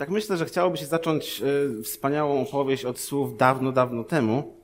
Tak 0.00 0.10
myślę, 0.10 0.36
że 0.36 0.44
chciałoby 0.44 0.76
się 0.76 0.86
zacząć 0.86 1.42
e, 1.42 1.82
wspaniałą 1.82 2.42
opowieść 2.42 2.84
od 2.84 2.98
słów 2.98 3.36
dawno, 3.36 3.72
dawno 3.72 4.04
temu, 4.04 4.54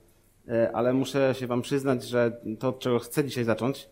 e, 0.48 0.72
ale 0.72 0.92
muszę 0.92 1.35
się 1.38 1.46
wam 1.46 1.62
przyznać, 1.62 2.04
że 2.04 2.40
to, 2.58 2.69
od 2.69 2.78
czego 2.78 2.98
chcę 2.98 3.24
dzisiaj 3.24 3.44
zacząć, 3.44 3.88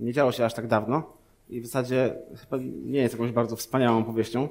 nie 0.00 0.12
działo 0.12 0.32
się 0.32 0.44
aż 0.44 0.54
tak 0.54 0.66
dawno 0.66 1.12
i 1.48 1.60
w 1.60 1.66
zasadzie 1.66 2.14
chyba 2.36 2.62
nie 2.84 3.00
jest 3.00 3.14
jakąś 3.14 3.32
bardzo 3.32 3.56
wspaniałą 3.56 3.98
opowieścią. 3.98 4.48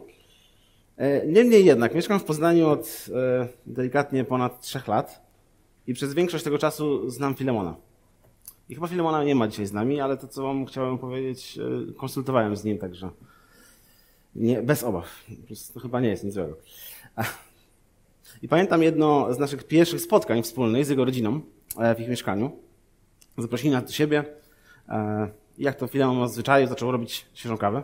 E, 0.97 1.27
niemniej 1.27 1.65
jednak, 1.65 1.95
mieszkam 1.95 2.19
w 2.19 2.23
Poznaniu 2.23 2.69
od 2.69 3.05
delikatnie 3.65 4.23
ponad 4.23 4.61
trzech 4.61 4.87
lat 4.87 5.21
i 5.87 5.93
przez 5.93 6.13
większość 6.13 6.43
tego 6.43 6.57
czasu 6.57 7.09
znam 7.09 7.35
Filemona. 7.35 7.75
I 8.69 8.75
chyba 8.75 8.87
Filemona 8.87 9.23
nie 9.23 9.35
ma 9.35 9.47
dzisiaj 9.47 9.65
z 9.65 9.73
nami, 9.73 10.01
ale 10.01 10.17
to, 10.17 10.27
co 10.27 10.43
wam 10.43 10.65
chciałem 10.65 10.97
powiedzieć, 10.97 11.59
konsultowałem 11.97 12.55
z 12.55 12.63
nim, 12.63 12.77
także 12.77 13.09
nie, 14.35 14.61
bez 14.61 14.83
obaw. 14.83 15.25
To 15.73 15.79
chyba 15.79 15.99
nie 15.99 16.09
jest 16.09 16.23
nic 16.23 16.33
złego. 16.33 16.55
I 18.41 18.47
pamiętam 18.47 18.83
jedno 18.83 19.33
z 19.33 19.39
naszych 19.39 19.63
pierwszych 19.63 20.01
spotkań 20.01 20.43
wspólnych 20.43 20.85
z 20.85 20.89
jego 20.89 21.05
rodziną 21.05 21.41
e, 21.77 21.95
w 21.95 21.99
ich 21.99 22.09
mieszkaniu. 22.09 22.51
Zaprosili 23.37 23.71
nas 23.71 23.83
do 23.83 23.91
siebie. 23.91 24.25
E, 24.89 25.29
jak 25.57 25.75
to 25.75 25.87
chwilę 25.87 26.07
ma 26.07 26.27
zwyczaju, 26.27 26.67
zaczął 26.67 26.91
robić 26.91 27.25
świeżą 27.33 27.57
kawę. 27.57 27.83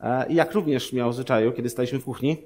E, 0.00 0.28
I 0.28 0.34
jak 0.34 0.52
również 0.52 0.92
miał 0.92 1.12
zwyczaju, 1.12 1.52
kiedy 1.52 1.70
staliśmy 1.70 1.98
w 1.98 2.04
kuchni, 2.04 2.36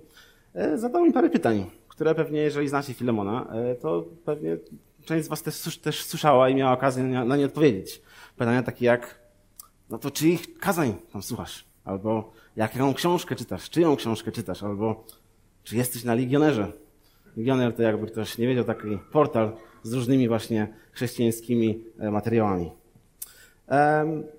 zadał 0.74 1.05
mi 1.05 1.13
parę 1.13 1.30
pytań, 1.30 1.71
które 1.88 2.15
pewnie, 2.15 2.41
jeżeli 2.41 2.69
znacie 2.69 2.95
Filemona, 2.95 3.52
to 3.80 4.05
pewnie 4.24 4.57
część 5.05 5.24
z 5.24 5.29
Was 5.29 5.43
też, 5.43 5.79
też 5.79 6.05
słyszała 6.05 6.49
i 6.49 6.55
miała 6.55 6.73
okazję 6.73 7.05
na 7.05 7.37
nie 7.37 7.47
odpowiedzieć. 7.47 8.02
Pytania 8.37 8.63
takie 8.63 8.87
jak, 8.87 9.19
no 9.91 9.99
to 9.99 10.11
czyich 10.11 10.59
kazań 10.59 10.95
tam 11.13 11.23
słuchasz? 11.23 11.65
Albo 11.85 12.33
jaką 12.56 12.95
książkę 12.95 13.37
czytasz, 13.37 13.70
czyją 13.70 13.96
książkę 13.96 14.33
czytasz, 14.33 14.62
albo 14.62 15.04
czy 15.65 15.76
jesteś 15.76 16.04
na 16.04 16.15
Legionerze. 16.15 16.73
Legioner 17.37 17.73
to 17.73 17.82
jakby 17.82 18.07
ktoś 18.07 18.38
nie 18.38 18.46
wiedział, 18.46 18.65
taki 18.65 18.99
portal 19.12 19.52
z 19.82 19.93
różnymi 19.93 20.29
właśnie 20.29 20.68
chrześcijańskimi 20.93 21.84
e, 21.99 22.10
materiałami. 22.10 22.73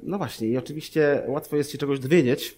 No 0.03 0.17
właśnie, 0.17 0.47
i 0.47 0.57
oczywiście 0.57 1.23
łatwo 1.27 1.55
jest 1.55 1.71
się 1.71 1.77
czegoś 1.77 1.99
dowiedzieć 1.99 2.57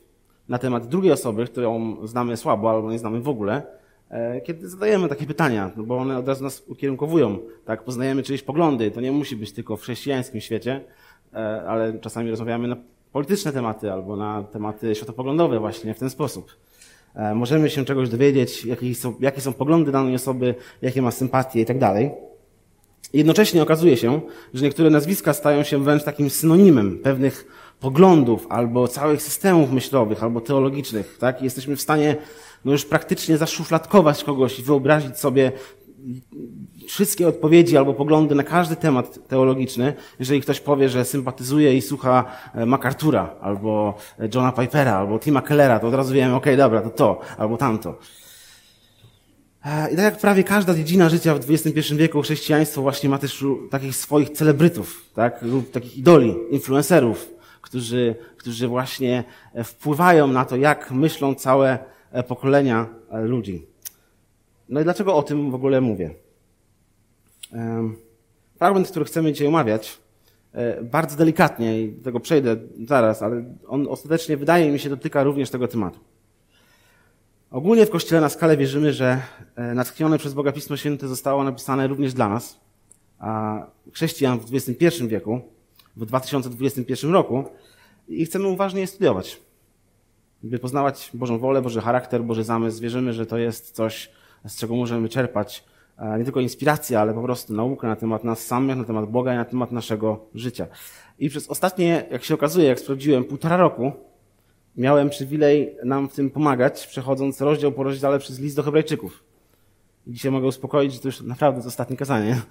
na 0.49 0.57
temat 0.57 0.87
drugiej 0.87 1.11
osoby, 1.11 1.45
którą 1.45 1.97
znamy 2.07 2.37
słabo 2.37 2.69
albo 2.69 2.91
nie 2.91 2.99
znamy 2.99 3.21
w 3.21 3.29
ogóle, 3.29 3.61
e, 4.09 4.41
kiedy 4.41 4.69
zadajemy 4.69 5.09
takie 5.09 5.25
pytania, 5.25 5.71
no 5.77 5.83
bo 5.83 5.97
one 5.97 6.17
od 6.17 6.27
razu 6.27 6.43
nas 6.43 6.63
ukierunkowują, 6.67 7.39
tak, 7.65 7.83
poznajemy 7.83 8.23
czyjeś 8.23 8.43
poglądy, 8.43 8.91
to 8.91 9.01
nie 9.01 9.11
musi 9.11 9.35
być 9.35 9.51
tylko 9.51 9.77
w 9.77 9.81
chrześcijańskim 9.81 10.41
świecie, 10.41 10.81
e, 11.33 11.37
ale 11.67 11.99
czasami 11.99 12.29
rozmawiamy 12.29 12.67
na 12.67 12.77
polityczne 13.11 13.51
tematy 13.51 13.91
albo 13.91 14.15
na 14.15 14.43
tematy 14.43 14.95
światopoglądowe 14.95 15.59
właśnie 15.59 15.93
w 15.93 15.99
ten 15.99 16.09
sposób. 16.09 16.51
E, 17.15 17.35
możemy 17.35 17.69
się 17.69 17.85
czegoś 17.85 18.09
dowiedzieć, 18.09 18.65
jakie 18.65 18.95
są, 18.95 19.13
jakie 19.19 19.41
są 19.41 19.53
poglądy 19.53 19.91
danej 19.91 20.15
osoby, 20.15 20.55
jakie 20.81 21.01
ma 21.01 21.11
sympatie 21.11 21.61
i 21.61 21.65
tak 21.65 21.79
dalej. 21.79 22.11
Jednocześnie 23.13 23.63
okazuje 23.63 23.97
się, 23.97 24.21
że 24.53 24.65
niektóre 24.65 24.89
nazwiska 24.89 25.33
stają 25.33 25.63
się 25.63 25.83
wręcz 25.83 26.03
takim 26.03 26.29
synonimem 26.29 26.99
pewnych 26.99 27.45
poglądów 27.79 28.47
albo 28.49 28.87
całych 28.87 29.21
systemów 29.21 29.71
myślowych 29.71 30.23
albo 30.23 30.41
teologicznych. 30.41 31.17
Tak? 31.19 31.41
jesteśmy 31.41 31.75
w 31.75 31.81
stanie 31.81 32.15
no 32.65 32.71
już 32.71 32.85
praktycznie 32.85 33.37
zaszufladkować 33.37 34.23
kogoś 34.23 34.59
i 34.59 34.63
wyobrazić 34.63 35.17
sobie 35.17 35.51
wszystkie 36.87 37.27
odpowiedzi 37.27 37.77
albo 37.77 37.93
poglądy 37.93 38.35
na 38.35 38.43
każdy 38.43 38.75
temat 38.75 39.27
teologiczny, 39.27 39.93
jeżeli 40.19 40.41
ktoś 40.41 40.59
powie, 40.59 40.89
że 40.89 41.05
sympatyzuje 41.05 41.77
i 41.77 41.81
słucha 41.81 42.25
e, 42.53 42.65
MacArthur'a, 42.65 43.27
albo 43.41 43.97
Johna 44.35 44.51
Pipera, 44.51 44.95
albo 44.95 45.19
Tima 45.19 45.41
Kellera, 45.41 45.79
to 45.79 45.87
od 45.87 45.93
razu 45.93 46.13
wiemy, 46.13 46.35
okej, 46.35 46.53
okay, 46.53 46.57
dobra, 46.57 46.81
to 46.81 46.89
to, 46.89 47.21
albo 47.37 47.57
tamto. 47.57 47.99
E, 49.65 49.91
I 49.91 49.95
tak 49.95 50.05
jak 50.05 50.17
prawie 50.17 50.43
każda 50.43 50.75
dziedzina 50.75 51.09
życia 51.09 51.35
w 51.35 51.51
XXI 51.51 51.95
wieku, 51.95 52.21
chrześcijaństwo 52.21 52.81
właśnie 52.81 53.09
ma 53.09 53.17
też 53.17 53.45
takich 53.69 53.95
swoich 53.95 54.29
celebrytów, 54.29 55.05
tak? 55.13 55.41
lub 55.41 55.71
takich 55.71 55.97
idoli, 55.97 56.35
influencerów, 56.51 57.29
którzy, 57.61 58.15
którzy 58.37 58.67
właśnie 58.67 59.23
e, 59.53 59.63
wpływają 59.63 60.27
na 60.27 60.45
to, 60.45 60.55
jak 60.55 60.91
myślą 60.91 61.35
całe 61.35 61.79
pokolenia 62.27 62.87
ludzi. 63.11 63.67
No 64.69 64.81
i 64.81 64.83
dlaczego 64.83 65.15
o 65.15 65.23
tym 65.23 65.51
w 65.51 65.55
ogóle 65.55 65.81
mówię? 65.81 66.13
Fragment, 68.57 68.87
który 68.87 69.05
chcemy 69.05 69.33
dzisiaj 69.33 69.47
omawiać, 69.47 69.97
e, 70.53 70.83
bardzo 70.83 71.17
delikatnie, 71.17 71.81
i 71.81 71.93
tego 71.93 72.19
przejdę 72.19 72.55
zaraz, 72.87 73.21
ale 73.21 73.43
on 73.67 73.87
ostatecznie, 73.87 74.37
wydaje 74.37 74.71
mi 74.71 74.79
się, 74.79 74.89
dotyka 74.89 75.23
również 75.23 75.49
tego 75.49 75.67
tematu. 75.67 75.99
Ogólnie 77.51 77.85
w 77.85 77.89
Kościele 77.89 78.21
na 78.21 78.29
skalę 78.29 78.57
wierzymy, 78.57 78.93
że 78.93 79.21
e, 79.55 79.73
natchnione 79.73 80.17
przez 80.17 80.33
Boga 80.33 80.51
Pismo 80.51 80.77
Święte 80.77 81.07
zostało 81.07 81.43
napisane 81.43 81.87
również 81.87 82.13
dla 82.13 82.29
nas, 82.29 82.59
a 83.19 83.61
chrześcijan 83.93 84.39
w 84.39 84.53
XXI 84.53 85.07
wieku, 85.07 85.41
w 85.95 86.05
2021 86.05 87.11
roku 87.11 87.43
i 88.07 88.25
chcemy 88.25 88.47
uważnie 88.47 88.81
je 88.81 88.87
studiować, 88.87 89.41
by 90.43 90.59
poznawać 90.59 91.09
Bożą 91.13 91.39
wolę, 91.39 91.61
Boży 91.61 91.81
charakter, 91.81 92.23
Boży 92.23 92.43
zamysł. 92.43 92.81
Wierzymy, 92.81 93.13
że 93.13 93.25
to 93.25 93.37
jest 93.37 93.71
coś, 93.71 94.11
z 94.47 94.59
czego 94.59 94.75
możemy 94.75 95.09
czerpać 95.09 95.63
nie 96.17 96.23
tylko 96.23 96.39
inspirację, 96.39 96.99
ale 96.99 97.13
po 97.13 97.21
prostu 97.21 97.53
naukę 97.53 97.87
na 97.87 97.95
temat 97.95 98.23
nas 98.23 98.45
samych, 98.45 98.77
na 98.77 98.83
temat 98.83 99.09
Boga 99.09 99.33
i 99.33 99.37
na 99.37 99.45
temat 99.45 99.71
naszego 99.71 100.25
życia. 100.35 100.67
I 101.19 101.29
przez 101.29 101.49
ostatnie, 101.49 102.05
jak 102.11 102.23
się 102.23 102.33
okazuje, 102.33 102.67
jak 102.67 102.79
sprawdziłem, 102.79 103.23
półtora 103.23 103.57
roku 103.57 103.91
miałem 104.77 105.09
przywilej 105.09 105.75
nam 105.83 106.09
w 106.09 106.13
tym 106.13 106.29
pomagać, 106.29 106.87
przechodząc 106.87 107.41
rozdział 107.41 107.71
po 107.71 107.83
rozdziale 107.83 108.19
przez 108.19 108.39
list 108.39 108.55
do 108.55 108.63
Hebrajczyków. 108.63 109.23
Dzisiaj 110.07 110.31
mogę 110.31 110.47
uspokoić, 110.47 110.93
że 110.93 110.99
to 110.99 111.07
już 111.07 111.21
naprawdę 111.21 111.57
jest 111.57 111.67
ostatnie 111.67 111.97
kazanie 111.97 112.41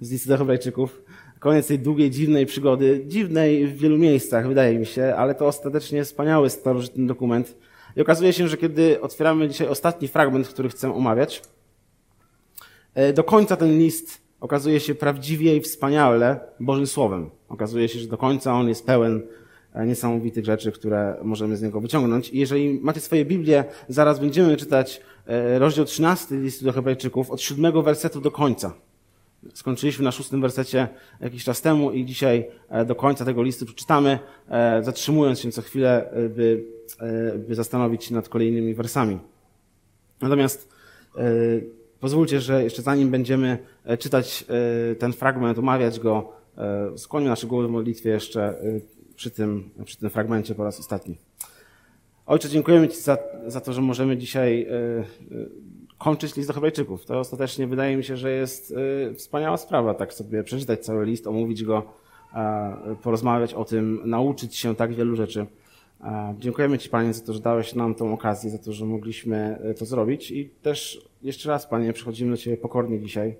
z 0.00 0.12
listu 0.12 0.28
do 0.28 0.38
Hebrajczyków. 0.38 1.02
Koniec 1.38 1.66
tej 1.66 1.78
długiej, 1.78 2.10
dziwnej 2.10 2.46
przygody. 2.46 3.04
Dziwnej 3.06 3.66
w 3.66 3.76
wielu 3.76 3.98
miejscach, 3.98 4.48
wydaje 4.48 4.78
mi 4.78 4.86
się, 4.86 5.14
ale 5.16 5.34
to 5.34 5.46
ostatecznie 5.46 6.04
wspaniały, 6.04 6.50
starożytny 6.50 7.06
dokument. 7.06 7.56
I 7.96 8.00
okazuje 8.00 8.32
się, 8.32 8.48
że 8.48 8.56
kiedy 8.56 9.00
otwieramy 9.00 9.48
dzisiaj 9.48 9.68
ostatni 9.68 10.08
fragment, 10.08 10.48
który 10.48 10.68
chcę 10.68 10.94
omawiać, 10.94 11.42
E, 12.94 13.12
do 13.12 13.24
końca 13.24 13.56
ten 13.56 13.78
list 13.78 14.20
okazuje 14.40 14.80
się 14.80 14.94
prawdziwie 14.94 15.56
i 15.56 15.60
wspaniale 15.60 16.40
Bożym 16.60 16.86
Słowem. 16.86 17.30
Okazuje 17.48 17.88
się, 17.88 17.98
że 17.98 18.06
do 18.06 18.18
końca 18.18 18.54
on 18.54 18.68
jest 18.68 18.86
pełen 18.86 19.22
e, 19.72 19.86
niesamowitych 19.86 20.44
rzeczy, 20.44 20.72
które 20.72 21.16
możemy 21.22 21.56
z 21.56 21.62
niego 21.62 21.80
wyciągnąć. 21.80 22.28
I 22.28 22.38
jeżeli 22.38 22.80
macie 22.82 23.00
swoje 23.00 23.24
Biblię, 23.24 23.64
zaraz 23.88 24.20
będziemy 24.20 24.56
czytać 24.56 25.00
e, 25.26 25.58
rozdział 25.58 25.84
13 25.84 26.36
listu 26.36 26.64
do 26.64 26.72
Hebrajczyków 26.72 27.30
od 27.30 27.40
siódmego 27.40 27.82
wersetu 27.82 28.20
do 28.20 28.30
końca. 28.30 28.74
Skończyliśmy 29.54 30.04
na 30.04 30.12
szóstym 30.12 30.40
wersecie 30.40 30.88
jakiś 31.20 31.44
czas 31.44 31.60
temu 31.60 31.90
i 31.90 32.04
dzisiaj 32.04 32.46
do 32.86 32.94
końca 32.94 33.24
tego 33.24 33.42
listu 33.42 33.66
przeczytamy, 33.66 34.18
zatrzymując 34.80 35.40
się 35.40 35.52
co 35.52 35.62
chwilę, 35.62 36.10
by, 36.36 36.64
by 37.48 37.54
zastanowić 37.54 38.04
się 38.04 38.14
nad 38.14 38.28
kolejnymi 38.28 38.74
wersami. 38.74 39.18
Natomiast 40.20 40.68
Pozwólcie, 42.04 42.40
że 42.40 42.64
jeszcze 42.64 42.82
zanim 42.82 43.10
będziemy 43.10 43.58
e, 43.84 43.98
czytać 43.98 44.44
e, 44.92 44.94
ten 44.94 45.12
fragment, 45.12 45.58
omawiać 45.58 46.00
go, 46.00 46.32
e, 46.58 46.98
skłonimy 46.98 47.30
nasze 47.30 47.46
głowy 47.46 47.68
w 47.68 47.70
modlitwie 47.70 48.10
jeszcze 48.10 48.54
przy 49.16 49.30
tym, 49.30 49.70
przy 49.84 49.96
tym 49.96 50.10
fragmencie 50.10 50.54
po 50.54 50.64
raz 50.64 50.80
ostatni. 50.80 51.18
Ojcze, 52.26 52.48
dziękujemy 52.48 52.88
Ci 52.88 52.96
za, 52.96 53.18
za 53.46 53.60
to, 53.60 53.72
że 53.72 53.80
możemy 53.80 54.16
dzisiaj 54.16 54.66
kończyć 55.98 56.36
list 56.36 56.48
do 56.48 56.54
Hebrajczyków. 56.54 57.04
To 57.04 57.18
ostatecznie 57.18 57.66
wydaje 57.66 57.96
mi 57.96 58.04
się, 58.04 58.16
że 58.16 58.30
jest 58.30 58.74
wspaniała 59.16 59.56
sprawa, 59.56 59.94
tak 59.94 60.14
sobie 60.14 60.44
przeczytać 60.44 60.84
cały 60.84 61.06
list, 61.06 61.26
omówić 61.26 61.64
go, 61.64 61.82
porozmawiać 63.02 63.54
o 63.54 63.64
tym, 63.64 64.00
nauczyć 64.04 64.56
się 64.56 64.74
tak 64.74 64.94
wielu 64.94 65.16
rzeczy. 65.16 65.46
Dziękujemy 66.38 66.78
Ci, 66.78 66.88
Panie, 66.88 67.14
za 67.14 67.26
to, 67.26 67.32
że 67.32 67.40
dałeś 67.40 67.74
nam 67.74 67.94
tą 67.94 68.14
okazję, 68.14 68.50
za 68.50 68.58
to, 68.58 68.72
że 68.72 68.84
mogliśmy 68.84 69.58
to 69.78 69.84
zrobić 69.84 70.30
i 70.30 70.50
też 70.62 71.08
jeszcze 71.22 71.48
raz, 71.48 71.66
Panie, 71.66 71.92
przychodzimy 71.92 72.30
do 72.30 72.36
Ciebie 72.36 72.56
pokornie 72.56 73.00
dzisiaj, 73.00 73.36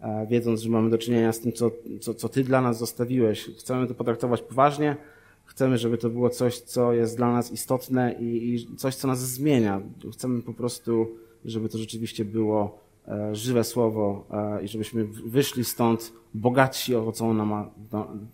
e, 0.00 0.26
wiedząc, 0.26 0.60
że 0.60 0.70
mamy 0.70 0.90
do 0.90 0.98
czynienia 0.98 1.32
z 1.32 1.40
tym, 1.40 1.52
co, 1.52 1.70
co, 2.00 2.14
co 2.14 2.28
Ty 2.28 2.44
dla 2.44 2.60
nas 2.60 2.78
zostawiłeś. 2.78 3.50
Chcemy 3.58 3.86
to 3.86 3.94
potraktować 3.94 4.42
poważnie, 4.42 4.96
chcemy, 5.44 5.78
żeby 5.78 5.98
to 5.98 6.10
było 6.10 6.30
coś, 6.30 6.60
co 6.60 6.92
jest 6.92 7.16
dla 7.16 7.32
nas 7.32 7.52
istotne 7.52 8.14
i, 8.20 8.54
i 8.54 8.76
coś, 8.76 8.94
co 8.94 9.08
nas 9.08 9.20
zmienia. 9.20 9.80
Chcemy 10.12 10.42
po 10.42 10.52
prostu, 10.52 11.08
żeby 11.44 11.68
to 11.68 11.78
rzeczywiście 11.78 12.24
było 12.24 12.78
e, 13.08 13.34
żywe 13.34 13.64
słowo 13.64 14.26
e, 14.30 14.64
i 14.64 14.68
żebyśmy 14.68 15.04
wyszli 15.04 15.64
stąd 15.64 16.12
bogatsi 16.34 16.94
o 16.94 17.04
to, 17.04 17.12
co 17.12 17.26
ono 17.26 17.44
ma 17.44 17.70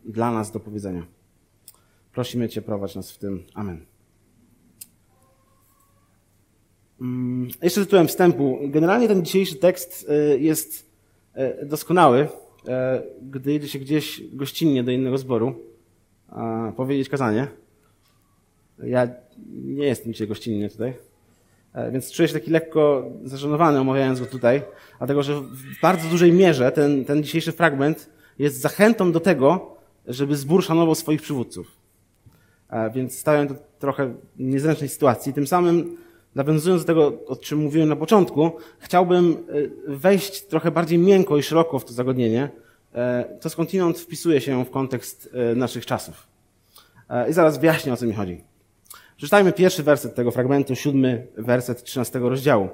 dla 0.04 0.32
nas 0.32 0.50
do 0.50 0.60
powiedzenia. 0.60 1.06
Prosimy 2.14 2.48
Cię, 2.48 2.62
prowadź 2.62 2.94
nas 2.94 3.12
w 3.12 3.18
tym. 3.18 3.44
Amen. 3.54 3.86
Mm, 7.00 7.48
jeszcze 7.62 7.80
tytułem 7.80 8.08
wstępu. 8.08 8.58
Generalnie 8.62 9.08
ten 9.08 9.24
dzisiejszy 9.24 9.56
tekst 9.56 10.06
e, 10.08 10.38
jest 10.38 10.90
e, 11.34 11.66
doskonały, 11.66 12.28
e, 12.68 13.02
gdy 13.22 13.52
jedzie 13.52 13.68
się 13.68 13.78
gdzieś 13.78 14.22
gościnnie 14.32 14.84
do 14.84 14.90
innego 14.90 15.18
zboru 15.18 15.54
powiedzieć 16.76 17.08
kazanie. 17.08 17.48
Ja 18.78 19.08
nie 19.48 19.86
jestem 19.86 20.12
dzisiaj 20.12 20.28
gościnnie 20.28 20.70
tutaj, 20.70 20.94
E, 21.74 21.90
więc 21.90 22.12
czuję 22.12 22.28
się 22.28 22.34
taki 22.34 22.50
lekko 22.50 23.10
zażenowany 23.24 23.80
omawiając 23.80 24.20
go 24.20 24.26
tutaj, 24.26 24.62
dlatego 24.98 25.22
że 25.22 25.40
w 25.40 25.80
bardzo 25.82 26.08
dużej 26.08 26.32
mierze 26.32 26.72
ten, 26.72 27.04
ten 27.04 27.22
dzisiejszy 27.22 27.52
fragment 27.52 28.10
jest 28.38 28.60
zachętą 28.60 29.12
do 29.12 29.20
tego, 29.20 29.76
żeby 30.06 30.36
zbór 30.36 30.64
szanował 30.64 30.94
swoich 30.94 31.22
przywódców. 31.22 31.83
E, 32.74 32.90
więc 32.90 33.18
stałem 33.18 33.48
to 33.48 33.54
trochę 33.78 34.14
niezręcznej 34.38 34.88
sytuacji. 34.88 35.32
Tym 35.32 35.46
samym, 35.46 35.96
nawiązując 36.34 36.82
do 36.82 36.86
tego, 36.86 37.12
o 37.26 37.36
czym 37.36 37.58
mówiłem 37.58 37.88
na 37.88 37.96
początku, 37.96 38.52
chciałbym 38.78 39.36
e, 39.88 39.96
wejść 39.96 40.46
trochę 40.46 40.70
bardziej 40.70 40.98
miękko 40.98 41.36
i 41.36 41.42
szeroko 41.42 41.78
w 41.78 41.84
to 41.84 41.92
zagadnienie, 41.92 42.48
to 43.40 43.50
skądinąd 43.50 43.98
wpisuje 43.98 44.40
się 44.40 44.64
w 44.64 44.70
kontekst 44.70 45.30
naszych 45.56 45.86
czasów. 45.86 46.26
I 47.30 47.32
zaraz 47.32 47.58
wyjaśnię, 47.58 47.92
o 47.92 47.96
co 47.96 48.06
mi 48.06 48.12
chodzi. 48.12 48.44
Przeczytajmy 49.16 49.52
pierwszy 49.52 49.82
werset 49.82 50.14
tego 50.14 50.30
fragmentu, 50.30 50.74
siódmy 50.74 51.26
werset 51.36 51.84
trzynastego 51.84 52.28
rozdziału. 52.28 52.68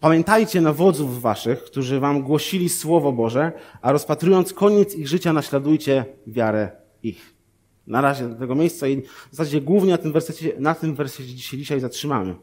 Pamiętajcie 0.00 0.60
na 0.60 0.72
wodzów 0.72 1.20
waszych, 1.20 1.64
którzy 1.64 2.00
wam 2.00 2.22
głosili 2.22 2.68
Słowo 2.68 3.12
Boże, 3.12 3.52
a 3.82 3.92
rozpatrując 3.92 4.52
koniec 4.52 4.94
ich 4.94 5.08
życia, 5.08 5.32
naśladujcie 5.32 6.04
wiarę 6.26 6.70
ich. 7.02 7.39
Na 7.86 8.00
razie 8.00 8.28
do 8.28 8.34
tego 8.34 8.54
miejsca 8.54 8.88
i 8.88 9.02
w 9.02 9.36
zasadzie 9.36 9.60
głównie 9.60 9.90
na 9.90 9.98
tym 9.98 10.12
wersecie, 10.12 10.52
na 10.58 10.74
tym 10.74 10.94
wersecie 10.94 11.34
dzisiaj 11.34 11.80
zatrzymamy. 11.80 12.34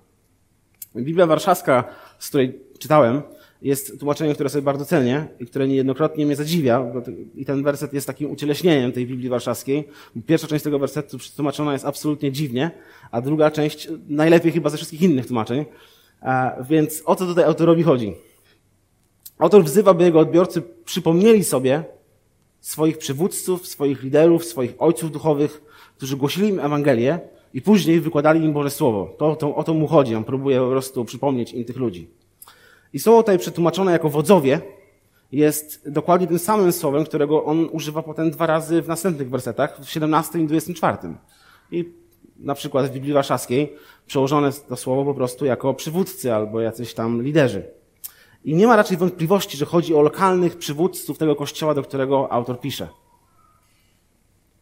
Biblia 0.95 1.27
Warszawska, 1.27 1.83
z 2.19 2.29
której 2.29 2.59
czytałem, 2.79 3.21
jest 3.61 3.99
tłumaczeniem, 3.99 4.33
które 4.33 4.49
sobie 4.49 4.61
bardzo 4.61 4.85
cenię 4.85 5.27
i 5.39 5.45
które 5.45 5.67
niejednokrotnie 5.67 6.25
mnie 6.25 6.35
zadziwia. 6.35 6.91
I 7.35 7.45
ten 7.45 7.63
werset 7.63 7.93
jest 7.93 8.07
takim 8.07 8.31
ucieleśnieniem 8.31 8.91
tej 8.91 9.07
Biblii 9.07 9.29
Warszawskiej. 9.29 9.87
Pierwsza 10.25 10.47
część 10.47 10.63
tego 10.63 10.79
wersetu 10.79 11.17
przetłumaczona 11.17 11.73
jest 11.73 11.85
absolutnie 11.85 12.31
dziwnie, 12.31 12.71
a 13.11 13.21
druga 13.21 13.51
część 13.51 13.89
najlepiej 14.09 14.51
chyba 14.51 14.69
ze 14.69 14.77
wszystkich 14.77 15.01
innych 15.01 15.27
tłumaczeń. 15.27 15.65
Więc 16.69 17.03
o 17.05 17.15
co 17.15 17.25
tutaj 17.25 17.43
autorowi 17.43 17.83
chodzi? 17.83 18.13
Autor 19.37 19.63
wzywa, 19.63 19.93
by 19.93 20.03
jego 20.03 20.19
odbiorcy 20.19 20.61
przypomnieli 20.85 21.43
sobie 21.43 21.83
swoich 22.59 22.97
przywódców, 22.97 23.67
swoich 23.67 24.03
liderów, 24.03 24.45
swoich 24.45 24.73
ojców 24.79 25.11
duchowych, 25.11 25.61
którzy 25.97 26.17
głosili 26.17 26.47
im 26.47 26.59
Ewangelię 26.59 27.19
i 27.53 27.61
później 27.61 27.99
wykładali 27.99 28.43
im 28.45 28.53
Boże 28.53 28.69
Słowo. 28.69 29.15
To, 29.17 29.35
to, 29.35 29.55
o 29.55 29.63
to 29.63 29.73
mu 29.73 29.87
chodzi. 29.87 30.15
On 30.15 30.23
próbuje 30.23 30.59
po 30.59 30.69
prostu 30.69 31.05
przypomnieć 31.05 31.53
im 31.53 31.65
tych 31.65 31.77
ludzi. 31.77 32.09
I 32.93 32.99
słowo 32.99 33.23
tutaj 33.23 33.39
przetłumaczone 33.39 33.91
jako 33.91 34.09
wodzowie 34.09 34.61
jest 35.31 35.91
dokładnie 35.91 36.27
tym 36.27 36.39
samym 36.39 36.71
słowem, 36.71 37.05
którego 37.05 37.43
on 37.43 37.69
używa 37.71 38.03
potem 38.03 38.31
dwa 38.31 38.45
razy 38.45 38.81
w 38.81 38.87
następnych 38.87 39.29
wersetach, 39.29 39.79
w 39.81 39.89
17 39.89 40.39
i 40.39 40.47
24. 40.47 40.97
I 41.71 41.93
na 42.39 42.55
przykład 42.55 42.85
w 42.85 42.93
Biblii 42.93 43.13
Warszawskiej 43.13 43.73
przełożone 44.07 44.51
to 44.69 44.75
słowo 44.75 45.05
po 45.05 45.13
prostu 45.13 45.45
jako 45.45 45.73
przywódcy 45.73 46.33
albo 46.33 46.61
jacyś 46.61 46.93
tam 46.93 47.21
liderzy. 47.21 47.76
I 48.47 48.55
nie 48.55 48.67
ma 48.67 48.75
raczej 48.75 48.97
wątpliwości, 48.97 49.57
że 49.57 49.65
chodzi 49.65 49.95
o 49.95 50.01
lokalnych 50.01 50.57
przywódców 50.57 51.17
tego 51.17 51.35
kościoła, 51.35 51.73
do 51.73 51.83
którego 51.83 52.31
autor 52.31 52.59
pisze. 52.59 52.87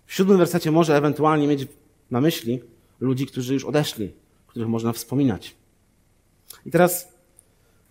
W 0.05 0.13
siódmym 0.13 0.37
wersecie 0.37 0.71
może 0.71 0.97
ewentualnie 0.97 1.47
mieć 1.47 1.67
na 2.11 2.21
myśli 2.21 2.61
ludzi, 2.99 3.25
którzy 3.25 3.53
już 3.53 3.65
odeszli, 3.65 4.13
których 4.47 4.67
można 4.67 4.93
wspominać. 4.93 5.55
I 6.65 6.71
teraz 6.71 7.13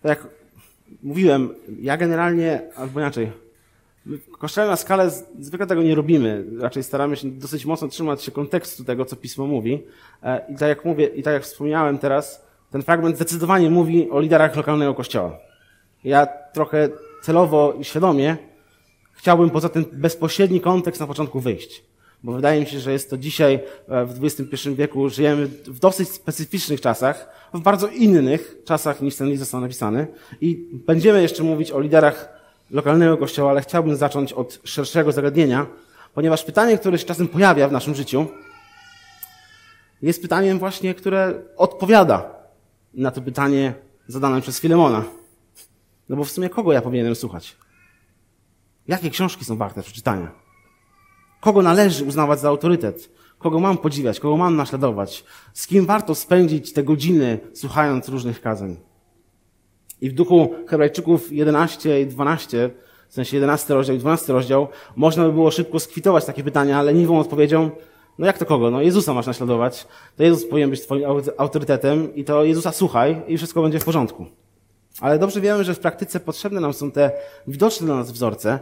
tak 0.03 0.19
jak 0.19 0.29
mówiłem, 1.03 1.55
ja 1.81 1.97
generalnie, 1.97 2.63
albo 2.77 3.01
inaczej, 3.01 3.33
kościele 4.39 4.67
na 4.67 4.77
skalę 4.77 5.11
zwykle 5.41 5.67
tego 5.67 5.83
nie 5.83 5.95
robimy. 5.95 6.45
Raczej 6.61 6.83
staramy 6.83 7.17
się 7.17 7.31
dosyć 7.31 7.67
mocno 7.67 7.89
trzymać 7.89 8.23
się 8.23 8.31
kontekstu 8.33 8.85
tego, 8.85 9.05
co 9.05 9.17
pismo 9.17 9.47
mówi. 9.47 9.83
E, 10.23 10.47
I 10.49 10.57
tak 10.57 10.69
jak 10.69 10.85
mówię, 10.85 11.07
i 11.07 11.23
tak 11.23 11.35
jak 11.35 11.43
wspomniałem 11.43 11.99
teraz, 11.99 12.45
ten 12.71 12.83
fragment 12.83 13.17
zdecydowanie 13.17 13.71
mówi 13.71 14.11
o 14.11 14.21
liderach 14.21 14.57
lokalnego 14.57 14.95
kościoła. 14.95 15.39
Ja 16.05 16.27
trochę 16.27 16.89
celowo 17.23 17.75
i 17.81 17.85
świadomie 17.85 18.37
chciałbym 19.13 19.51
poza 19.51 19.69
ten 19.69 19.85
bezpośredni 19.93 20.61
kontekst 20.61 21.01
na 21.01 21.07
początku 21.07 21.41
wyjść 21.41 21.83
bo 22.25 22.33
wydaje 22.33 22.61
mi 22.61 22.67
się, 22.67 22.81
że 22.81 22.93
jest 22.93 23.11
to 23.11 23.19
dzisiaj, 23.19 23.61
e, 23.89 24.05
w 24.07 24.25
XXI 24.25 24.75
wieku, 24.75 25.09
żyjemy 25.09 25.47
w 25.47 25.79
dosyć 25.79 26.09
specyficznych 26.09 26.81
czasach, 26.81 27.29
w 27.55 27.61
bardzo 27.61 27.89
innych 27.89 28.57
czasach 28.65 29.01
niż 29.01 29.17
ten 29.17 29.29
list 29.29 29.41
został 29.41 29.61
napisany. 29.61 30.07
I 30.41 30.69
będziemy 30.73 31.23
jeszcze 31.23 31.43
mówić 31.43 31.73
o 31.73 31.81
liderach 31.81 32.29
lokalnego 32.71 33.17
kościoła, 33.17 33.51
ale 33.51 33.61
chciałbym 33.61 33.97
zacząć 33.97 34.33
od 34.33 34.61
szerszego 34.65 35.13
zagadnienia, 35.13 35.67
ponieważ 36.15 36.45
pytanie, 36.45 36.79
które 36.79 36.99
się 36.99 37.05
czasem 37.05 37.29
pojawia 37.29 37.69
w 37.69 37.73
naszym 37.73 37.95
życiu, 37.95 38.27
jest 40.03 40.23
pytaniem 40.23 40.59
właśnie, 40.59 40.95
które 40.95 41.35
odpowiada 41.57 42.31
na 42.95 43.11
to 43.11 43.21
pytanie 43.21 43.75
zadane 44.09 44.41
przez 44.41 44.61
Filemona. 44.61 45.05
No 46.09 46.17
bo 46.17 46.25
w 46.25 46.31
sumie 46.31 46.49
kogo 46.49 46.73
ja 46.73 46.83
powinienem 46.83 47.15
słuchać? 47.15 47.57
Jakie 48.89 49.11
książki 49.11 49.45
są 49.45 49.57
warte 49.57 49.83
przeczytania? 49.83 50.33
Kogo 51.41 51.63
należy 51.63 52.05
uznawać 52.05 52.41
za 52.41 52.49
autorytet? 52.49 53.11
Kogo 53.39 53.61
mam 53.61 53.79
podziwiać? 53.79 54.21
Kogo 54.21 54.37
mam 54.37 54.57
naśladować? 54.57 55.25
Z 55.53 55.67
kim 55.67 55.87
warto 55.87 56.15
spędzić 56.15 56.73
te 56.73 56.83
godziny 56.83 57.39
słuchając 57.55 58.09
różnych 58.09 58.41
kazań? 58.41 58.77
I 60.01 60.11
w 60.11 60.15
duchu 60.15 60.55
Hebrajczyków 60.69 61.33
11 61.33 62.01
i 62.01 62.07
12, 62.07 62.71
w 63.09 63.15
sensie 63.15 63.37
11 63.37 63.75
rozdział 63.75 63.97
i 63.97 63.99
12 63.99 64.33
rozdział, 64.33 64.69
można 64.97 65.25
by 65.25 65.33
było 65.33 65.51
szybko 65.51 65.81
skwitować 65.81 66.25
takie 66.25 66.45
pytania, 66.45 66.79
ale 66.79 66.93
leniwą 66.93 67.19
odpowiedzią, 67.19 67.71
no 68.19 68.27
jak 68.27 68.39
to 68.39 68.47
kogo? 68.47 68.71
No 68.71 68.83
Jezusa 68.83 69.15
masz 69.15 69.27
naśladować. 69.27 69.87
To 70.17 70.23
Jezus 70.23 70.47
powinien 70.47 70.71
być 70.71 70.81
twoim 70.81 71.03
autorytetem 71.39 72.15
i 72.15 72.25
to 72.25 72.45
Jezusa 72.45 72.73
słuchaj 72.73 73.23
i 73.29 73.37
wszystko 73.37 73.63
będzie 73.63 73.81
w 73.81 73.85
porządku. 73.85 74.27
Ale 75.01 75.19
dobrze 75.19 75.41
wiemy, 75.41 75.65
że 75.65 75.75
w 75.75 75.79
praktyce 75.79 76.21
potrzebne 76.21 76.61
nam 76.61 76.73
są 76.73 76.91
te 76.91 77.11
widoczne 77.47 77.87
dla 77.87 77.97
nas 77.97 78.13
wzorce, 78.13 78.59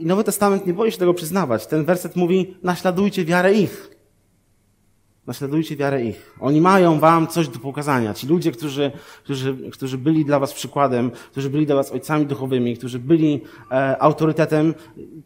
i 0.00 0.06
Nowy 0.06 0.24
Testament 0.24 0.66
nie 0.66 0.74
boi 0.74 0.92
się 0.92 0.98
tego 0.98 1.14
przyznawać. 1.14 1.66
Ten 1.66 1.84
werset 1.84 2.16
mówi, 2.16 2.56
naśladujcie 2.62 3.24
wiarę 3.24 3.54
ich. 3.54 3.90
Naśladujcie 5.26 5.76
wiarę 5.76 6.04
ich. 6.04 6.36
Oni 6.40 6.60
mają 6.60 7.00
wam 7.00 7.26
coś 7.26 7.48
do 7.48 7.58
pokazania. 7.58 8.14
Ci 8.14 8.26
ludzie, 8.26 8.52
którzy, 8.52 8.92
którzy, 9.24 9.70
którzy 9.72 9.98
byli 9.98 10.24
dla 10.24 10.38
was 10.38 10.52
przykładem, 10.52 11.10
którzy 11.10 11.50
byli 11.50 11.66
dla 11.66 11.76
was 11.76 11.92
ojcami 11.92 12.26
duchowymi, 12.26 12.76
którzy 12.76 12.98
byli 12.98 13.40
e, 13.70 14.02
autorytetem, 14.02 14.74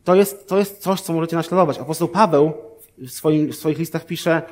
to 0.05 0.15
jest, 0.15 0.49
to 0.49 0.59
jest 0.59 0.79
coś, 0.79 1.01
co 1.01 1.13
możecie 1.13 1.37
naśladować. 1.37 1.79
Apostoł 1.79 2.09
Paweł 2.09 2.53
w, 2.99 3.11
swoim, 3.11 3.53
w 3.53 3.57
swoich 3.57 3.79
listach 3.79 4.07
pisze, 4.07 4.43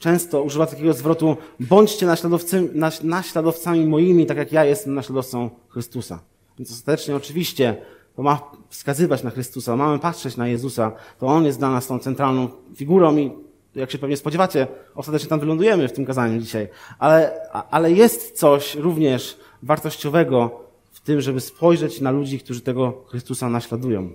często 0.00 0.42
używa 0.42 0.66
takiego 0.66 0.92
zwrotu, 0.92 1.36
bądźcie 1.60 2.06
naśladowcami, 2.06 2.68
naśladowcami 3.02 3.86
moimi, 3.86 4.26
tak 4.26 4.36
jak 4.36 4.52
ja 4.52 4.64
jestem 4.64 4.94
naśladowcą 4.94 5.50
Chrystusa. 5.68 6.20
Więc 6.58 6.70
ostatecznie 6.70 7.16
oczywiście 7.16 7.76
to 8.16 8.22
ma 8.22 8.50
wskazywać 8.68 9.22
na 9.22 9.30
Chrystusa, 9.30 9.76
mamy 9.76 9.98
patrzeć 9.98 10.36
na 10.36 10.48
Jezusa, 10.48 10.92
to 11.18 11.26
On 11.26 11.44
jest 11.44 11.58
dla 11.58 11.70
nas 11.70 11.86
tą 11.86 11.98
centralną 11.98 12.48
figurą 12.74 13.16
i 13.16 13.30
jak 13.74 13.90
się 13.90 13.98
pewnie 13.98 14.16
spodziewacie, 14.16 14.66
ostatecznie 14.94 15.28
tam 15.28 15.40
wylądujemy 15.40 15.88
w 15.88 15.92
tym 15.92 16.06
kazaniu 16.06 16.40
dzisiaj. 16.40 16.68
Ale, 16.98 17.40
ale 17.70 17.92
jest 17.92 18.38
coś 18.38 18.74
również 18.74 19.36
wartościowego 19.62 20.60
w 20.92 21.00
tym, 21.00 21.20
żeby 21.20 21.40
spojrzeć 21.40 22.00
na 22.00 22.10
ludzi, 22.10 22.38
którzy 22.38 22.60
tego 22.60 23.04
Chrystusa 23.06 23.48
naśladują. 23.48 24.10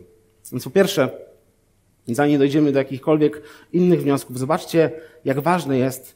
Więc 0.51 0.63
po 0.63 0.69
pierwsze, 0.69 1.09
zanim 2.07 2.39
dojdziemy 2.39 2.71
do 2.71 2.79
jakichkolwiek 2.79 3.41
innych 3.73 4.01
wniosków, 4.01 4.39
zobaczcie, 4.39 4.91
jak 5.25 5.39
ważne 5.39 5.77
jest 5.77 6.15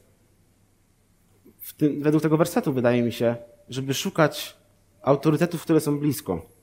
tym, 1.78 2.04
według 2.04 2.24
tego 2.24 2.38
wersetu, 2.38 2.74
wydaje 2.74 3.02
mi 3.02 3.12
się, 3.12 3.36
żeby 3.70 3.94
szukać 3.94 4.58
autorytetów, 5.02 5.62
które 5.62 5.80
są 5.80 6.00
blisko 6.00 6.60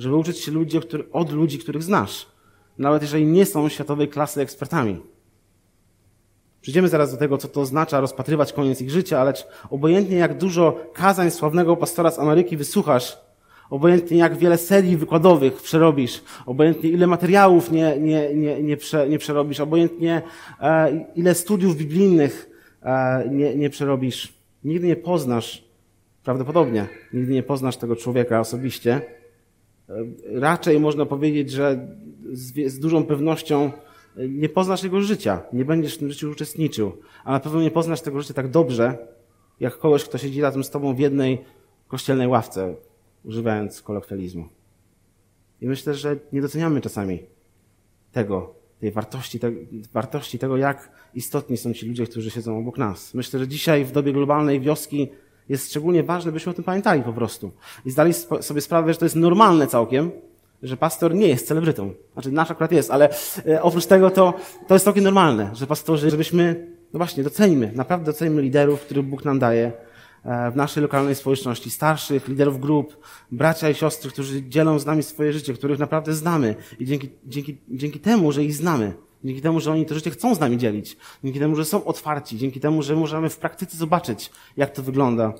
żeby 0.00 0.16
uczyć 0.16 0.38
się 0.38 0.52
ludzi, 0.52 0.80
od 1.12 1.32
ludzi, 1.32 1.58
których 1.58 1.82
znasz, 1.82 2.26
nawet 2.78 3.02
jeżeli 3.02 3.26
nie 3.26 3.46
są 3.46 3.68
światowej 3.68 4.08
klasy 4.08 4.40
ekspertami. 4.40 5.00
Przyjdziemy 6.60 6.88
zaraz 6.88 7.12
do 7.12 7.16
tego, 7.16 7.38
co 7.38 7.48
to 7.48 7.60
oznacza 7.60 8.00
rozpatrywać 8.00 8.52
koniec 8.52 8.80
ich 8.80 8.90
życia, 8.90 9.20
ale 9.20 9.32
obojętnie 9.70 10.16
jak 10.16 10.38
dużo 10.38 10.90
kazań 10.94 11.30
sławnego 11.30 11.76
pastora 11.76 12.10
z 12.10 12.18
Ameryki 12.18 12.56
wysłuchasz, 12.56 13.18
obojętnie 13.70 14.18
jak 14.18 14.36
wiele 14.36 14.58
serii 14.58 14.96
wykładowych 14.96 15.62
przerobisz, 15.62 16.22
obojętnie 16.46 16.90
ile 16.90 17.06
materiałów 17.06 17.72
nie, 17.72 17.98
nie, 17.98 18.34
nie, 18.34 18.62
nie, 18.62 18.76
prze, 18.76 19.08
nie 19.08 19.18
przerobisz, 19.18 19.60
obojętnie 19.60 20.22
e, 20.60 21.04
ile 21.14 21.34
studiów 21.34 21.76
biblijnych 21.76 22.50
e, 22.82 23.28
nie, 23.30 23.54
nie 23.54 23.70
przerobisz, 23.70 24.32
nigdy 24.64 24.86
nie 24.86 24.96
poznasz, 24.96 25.64
prawdopodobnie, 26.24 26.86
nigdy 27.12 27.32
nie 27.32 27.42
poznasz 27.42 27.76
tego 27.76 27.96
człowieka 27.96 28.40
osobiście, 28.40 29.00
raczej 30.34 30.80
można 30.80 31.06
powiedzieć, 31.06 31.50
że 31.50 31.88
z, 32.32 32.72
z 32.72 32.78
dużą 32.78 33.04
pewnością 33.04 33.70
nie 34.16 34.48
poznasz 34.48 34.82
jego 34.82 35.00
życia, 35.00 35.42
nie 35.52 35.64
będziesz 35.64 35.94
w 35.94 35.98
tym 35.98 36.10
życiu 36.10 36.30
uczestniczył, 36.30 36.92
a 37.24 37.32
na 37.32 37.40
pewno 37.40 37.62
nie 37.62 37.70
poznasz 37.70 38.00
tego 38.00 38.20
życia 38.20 38.34
tak 38.34 38.48
dobrze, 38.48 38.98
jak 39.60 39.78
kogoś, 39.78 40.04
kto 40.04 40.18
siedzi 40.18 40.40
razem 40.40 40.64
z 40.64 40.70
tobą 40.70 40.94
w 40.94 40.98
jednej 40.98 41.38
kościelnej 41.88 42.28
ławce, 42.28 42.74
używając 43.24 43.82
kolokwializmu. 43.82 44.48
I 45.60 45.66
myślę, 45.66 45.94
że 45.94 46.16
nie 46.32 46.40
doceniamy 46.40 46.80
czasami 46.80 47.22
tego, 48.12 48.54
tej 48.80 48.92
wartości, 48.92 49.40
te, 49.40 49.52
wartości 49.92 50.38
tego, 50.38 50.56
jak 50.56 50.90
istotni 51.14 51.56
są 51.56 51.72
ci 51.72 51.86
ludzie, 51.86 52.06
którzy 52.06 52.30
siedzą 52.30 52.58
obok 52.58 52.78
nas. 52.78 53.14
Myślę, 53.14 53.40
że 53.40 53.48
dzisiaj 53.48 53.84
w 53.84 53.92
dobie 53.92 54.12
globalnej 54.12 54.60
wioski 54.60 55.08
jest 55.48 55.70
szczególnie 55.70 56.02
ważne, 56.02 56.32
byśmy 56.32 56.52
o 56.52 56.54
tym 56.54 56.64
pamiętali 56.64 57.02
po 57.02 57.12
prostu. 57.12 57.50
I 57.84 57.90
zdali 57.90 58.12
sobie 58.40 58.60
sprawę, 58.60 58.92
że 58.92 58.98
to 58.98 59.04
jest 59.04 59.16
normalne 59.16 59.66
całkiem, 59.66 60.10
że 60.62 60.76
pastor 60.76 61.14
nie 61.14 61.28
jest 61.28 61.46
celebrytą. 61.46 61.92
Znaczy, 62.12 62.32
nasz 62.32 62.50
akurat 62.50 62.72
jest, 62.72 62.90
ale 62.90 63.08
e, 63.46 63.62
oprócz 63.62 63.86
tego 63.86 64.10
to, 64.10 64.34
to 64.68 64.74
jest 64.74 64.84
całkiem 64.84 65.04
normalne, 65.04 65.50
że 65.54 65.66
pastorzy, 65.66 66.10
żebyśmy, 66.10 66.66
no 66.92 66.98
właśnie, 66.98 67.24
docenimy, 67.24 67.72
naprawdę 67.74 68.06
docenimy 68.06 68.42
liderów, 68.42 68.80
których 68.80 69.04
Bóg 69.04 69.24
nam 69.24 69.38
daje 69.38 69.72
w 70.24 70.56
naszej 70.56 70.82
lokalnej 70.82 71.14
społeczności, 71.14 71.70
starszych, 71.70 72.28
liderów 72.28 72.60
grup, 72.60 72.96
bracia 73.32 73.70
i 73.70 73.74
siostry, 73.74 74.10
którzy 74.10 74.48
dzielą 74.48 74.78
z 74.78 74.86
nami 74.86 75.02
swoje 75.02 75.32
życie, 75.32 75.54
których 75.54 75.78
naprawdę 75.78 76.14
znamy 76.14 76.54
i 76.78 76.86
dzięki, 76.86 77.08
dzięki, 77.26 77.58
dzięki 77.68 78.00
temu, 78.00 78.32
że 78.32 78.44
ich 78.44 78.54
znamy, 78.54 78.94
dzięki 79.24 79.42
temu, 79.42 79.60
że 79.60 79.72
oni 79.72 79.86
to 79.86 79.94
życie 79.94 80.10
chcą 80.10 80.34
z 80.34 80.40
nami 80.40 80.58
dzielić, 80.58 80.96
dzięki 81.24 81.38
temu, 81.38 81.56
że 81.56 81.64
są 81.64 81.84
otwarci, 81.84 82.38
dzięki 82.38 82.60
temu, 82.60 82.82
że 82.82 82.96
możemy 82.96 83.30
w 83.30 83.38
praktyce 83.38 83.76
zobaczyć, 83.76 84.30
jak 84.56 84.70
to 84.70 84.82
wygląda, 84.82 85.34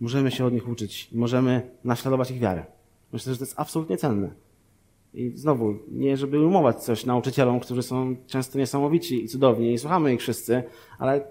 możemy 0.00 0.30
się 0.30 0.44
od 0.44 0.52
nich 0.52 0.68
uczyć 0.68 1.08
możemy 1.12 1.70
naśladować 1.84 2.30
ich 2.30 2.40
wiarę. 2.40 2.66
Myślę, 3.12 3.32
że 3.32 3.38
to 3.38 3.44
jest 3.44 3.60
absolutnie 3.60 3.96
cenne. 3.96 4.30
I 5.14 5.32
znowu, 5.34 5.74
nie 5.88 6.16
żeby 6.16 6.46
umować 6.46 6.84
coś 6.84 7.06
nauczycielom, 7.06 7.60
którzy 7.60 7.82
są 7.82 8.16
często 8.26 8.58
niesamowici 8.58 9.24
i 9.24 9.28
cudowni 9.28 9.72
i 9.72 9.78
słuchamy 9.78 10.14
ich 10.14 10.20
wszyscy, 10.20 10.62
ale 10.98 11.24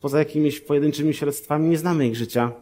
poza 0.00 0.18
jakimiś 0.18 0.60
pojedynczymi 0.60 1.14
świadectwami 1.14 1.68
nie 1.68 1.78
znamy 1.78 2.08
ich 2.08 2.16
życia, 2.16 2.52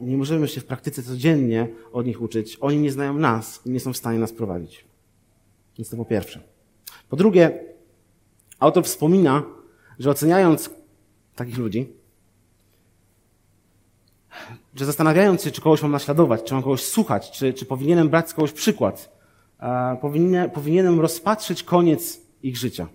nie 0.00 0.16
możemy 0.16 0.48
się 0.48 0.60
w 0.60 0.64
praktyce 0.64 1.02
codziennie 1.02 1.68
od 1.92 2.06
nich 2.06 2.22
uczyć. 2.22 2.58
Oni 2.60 2.78
nie 2.78 2.92
znają 2.92 3.14
nas 3.14 3.60
i 3.66 3.70
nie 3.70 3.80
są 3.80 3.92
w 3.92 3.96
stanie 3.96 4.18
nas 4.18 4.32
prowadzić. 4.32 4.84
Więc 5.78 5.90
to 5.90 5.96
po 5.96 6.04
pierwsze. 6.04 6.40
Po 7.08 7.16
drugie, 7.16 7.64
autor 8.58 8.84
wspomina, 8.84 9.42
że 9.98 10.10
oceniając 10.10 10.70
takich 11.36 11.58
ludzi, 11.58 11.92
że 14.74 14.84
zastanawiając 14.84 15.42
się, 15.42 15.50
czy 15.50 15.60
kogoś 15.60 15.82
mam 15.82 15.92
naśladować, 15.92 16.42
czy 16.44 16.54
mam 16.54 16.62
kogoś 16.62 16.82
słuchać, 16.82 17.30
czy, 17.30 17.52
czy 17.52 17.66
powinienem 17.66 18.08
brać 18.08 18.30
z 18.30 18.34
kogoś 18.34 18.52
przykład, 18.52 19.20
powinien, 20.00 20.50
powinienem 20.50 21.00
rozpatrzyć 21.00 21.62
koniec 21.62 22.20
ich 22.42 22.56
życia. 22.56 22.86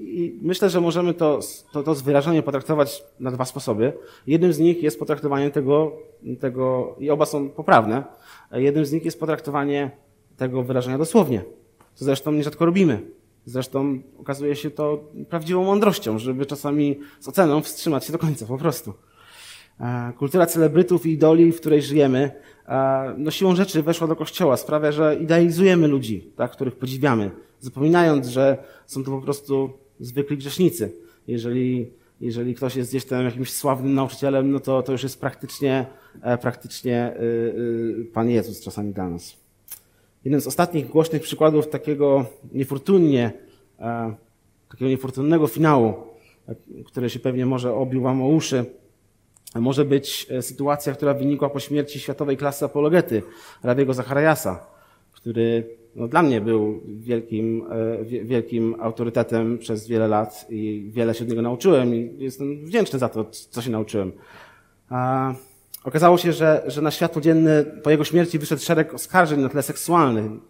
I 0.00 0.38
myślę, 0.42 0.70
że 0.70 0.80
możemy 0.80 1.14
to, 1.14 1.40
to, 1.72 1.82
to 1.82 1.94
wyrażenie 1.94 2.42
potraktować 2.42 3.04
na 3.20 3.30
dwa 3.30 3.44
sposoby. 3.44 3.92
Jednym 4.26 4.52
z 4.52 4.58
nich 4.58 4.82
jest 4.82 4.98
potraktowanie 4.98 5.50
tego, 5.50 5.92
tego, 6.40 6.96
i 6.98 7.10
oba 7.10 7.26
są 7.26 7.48
poprawne, 7.48 8.04
jednym 8.52 8.84
z 8.84 8.92
nich 8.92 9.04
jest 9.04 9.20
potraktowanie 9.20 9.90
tego 10.36 10.62
wyrażenia 10.62 10.98
dosłownie, 10.98 11.44
co 11.94 12.04
zresztą 12.04 12.32
nierzadko 12.32 12.66
robimy. 12.66 13.00
Zresztą 13.44 13.98
okazuje 14.18 14.56
się 14.56 14.70
to 14.70 15.04
prawdziwą 15.28 15.64
mądrością, 15.64 16.18
żeby 16.18 16.46
czasami 16.46 17.00
z 17.20 17.28
oceną 17.28 17.62
wstrzymać 17.62 18.04
się 18.04 18.12
do 18.12 18.18
końca 18.18 18.46
po 18.46 18.58
prostu. 18.58 18.94
E, 19.80 20.12
kultura 20.18 20.46
celebrytów 20.46 21.06
i 21.06 21.10
idoli, 21.10 21.52
w 21.52 21.60
której 21.60 21.82
żyjemy, 21.82 22.30
e, 22.68 23.14
no 23.18 23.30
siłą 23.30 23.56
rzeczy 23.56 23.82
weszła 23.82 24.06
do 24.06 24.16
kościoła. 24.16 24.56
Sprawia, 24.56 24.92
że 24.92 25.16
idealizujemy 25.16 25.88
ludzi, 25.88 26.32
tak, 26.36 26.50
których 26.50 26.76
podziwiamy, 26.76 27.30
zapominając, 27.60 28.26
że 28.26 28.64
są 28.86 29.04
to 29.04 29.10
po 29.10 29.20
prostu 29.20 29.70
zwykli 30.00 30.36
grzesznicy. 30.36 30.92
Jeżeli, 31.28 31.90
jeżeli 32.20 32.54
ktoś 32.54 32.76
jest 32.76 32.90
gdzieś 32.90 33.04
tam 33.04 33.24
jakimś 33.24 33.52
sławnym 33.52 33.94
nauczycielem, 33.94 34.50
no 34.50 34.60
to, 34.60 34.82
to 34.82 34.92
już 34.92 35.02
jest 35.02 35.20
praktycznie, 35.20 35.86
e, 36.22 36.38
praktycznie 36.38 37.14
Pan 38.12 38.30
Jezus 38.30 38.60
czasami 38.60 38.92
dla 38.92 39.10
nas. 39.10 39.36
Jeden 40.24 40.40
z 40.40 40.46
ostatnich 40.46 40.88
głośnych 40.88 41.22
przykładów 41.22 41.68
takiego 41.68 42.26
niefortunnie, 42.52 43.32
takiego 44.68 44.88
niefortunnego 44.90 45.46
finału, 45.46 45.94
który 46.86 47.10
się 47.10 47.18
pewnie 47.18 47.46
może 47.46 47.74
obił 47.74 48.02
wam 48.02 48.22
o 48.22 48.28
uszy, 48.28 48.64
może 49.54 49.84
być 49.84 50.26
e, 50.30 50.42
sytuacja, 50.42 50.92
która 50.92 51.14
wynikła 51.14 51.50
po 51.50 51.60
śmierci 51.60 52.00
światowej 52.00 52.36
klasy 52.36 52.64
apologety, 52.64 53.22
Rabiego 53.62 53.94
Zachariasa, 53.94 54.66
który 55.12 55.76
no, 55.94 56.08
dla 56.08 56.22
mnie 56.22 56.40
był 56.40 56.80
wielkim, 56.86 57.66
e, 57.70 58.04
wielkim 58.04 58.76
autorytetem 58.80 59.58
przez 59.58 59.88
wiele 59.88 60.08
lat 60.08 60.46
i 60.50 60.90
wiele 60.92 61.14
się 61.14 61.24
od 61.24 61.30
niego 61.30 61.42
nauczyłem 61.42 61.94
i 61.94 62.14
jestem 62.18 62.64
wdzięczny 62.64 62.98
za 62.98 63.08
to, 63.08 63.24
co 63.30 63.62
się 63.62 63.70
nauczyłem. 63.70 64.12
Okazało 65.84 66.18
się, 66.18 66.32
że, 66.32 66.62
że 66.66 66.82
na 66.82 66.90
światło 66.90 67.22
dzienne 67.22 67.64
po 67.64 67.90
jego 67.90 68.04
śmierci 68.04 68.38
wyszedł 68.38 68.62
szereg 68.62 68.94
oskarżeń 68.94 69.40
na 69.40 69.48
tle 69.48 69.62
seksualnym 69.62 70.40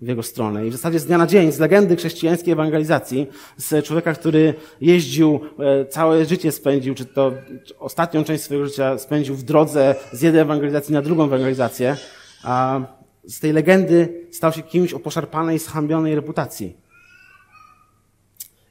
w 0.00 0.08
jego 0.08 0.22
stronę. 0.22 0.66
I 0.66 0.70
w 0.70 0.72
zasadzie 0.72 0.98
z 0.98 1.06
dnia 1.06 1.18
na 1.18 1.26
dzień, 1.26 1.52
z 1.52 1.58
legendy 1.58 1.96
chrześcijańskiej 1.96 2.52
ewangelizacji, 2.52 3.26
z 3.56 3.86
człowieka, 3.86 4.14
który 4.14 4.54
jeździł, 4.80 5.40
e, 5.58 5.86
całe 5.86 6.24
życie 6.24 6.52
spędził, 6.52 6.94
czy 6.94 7.04
to 7.04 7.32
ostatnią 7.78 8.24
część 8.24 8.44
swojego 8.44 8.66
życia 8.66 8.98
spędził 8.98 9.34
w 9.34 9.42
drodze 9.42 9.94
z 10.12 10.22
jednej 10.22 10.42
ewangelizacji 10.42 10.94
na 10.94 11.02
drugą 11.02 11.24
ewangelizację, 11.24 11.96
a 12.42 12.80
z 13.24 13.40
tej 13.40 13.52
legendy 13.52 14.26
stał 14.30 14.52
się 14.52 14.62
kimś 14.62 14.92
o 14.92 14.98
poszarpanej, 14.98 15.58
schambionej 15.58 16.14
reputacji. 16.14 16.76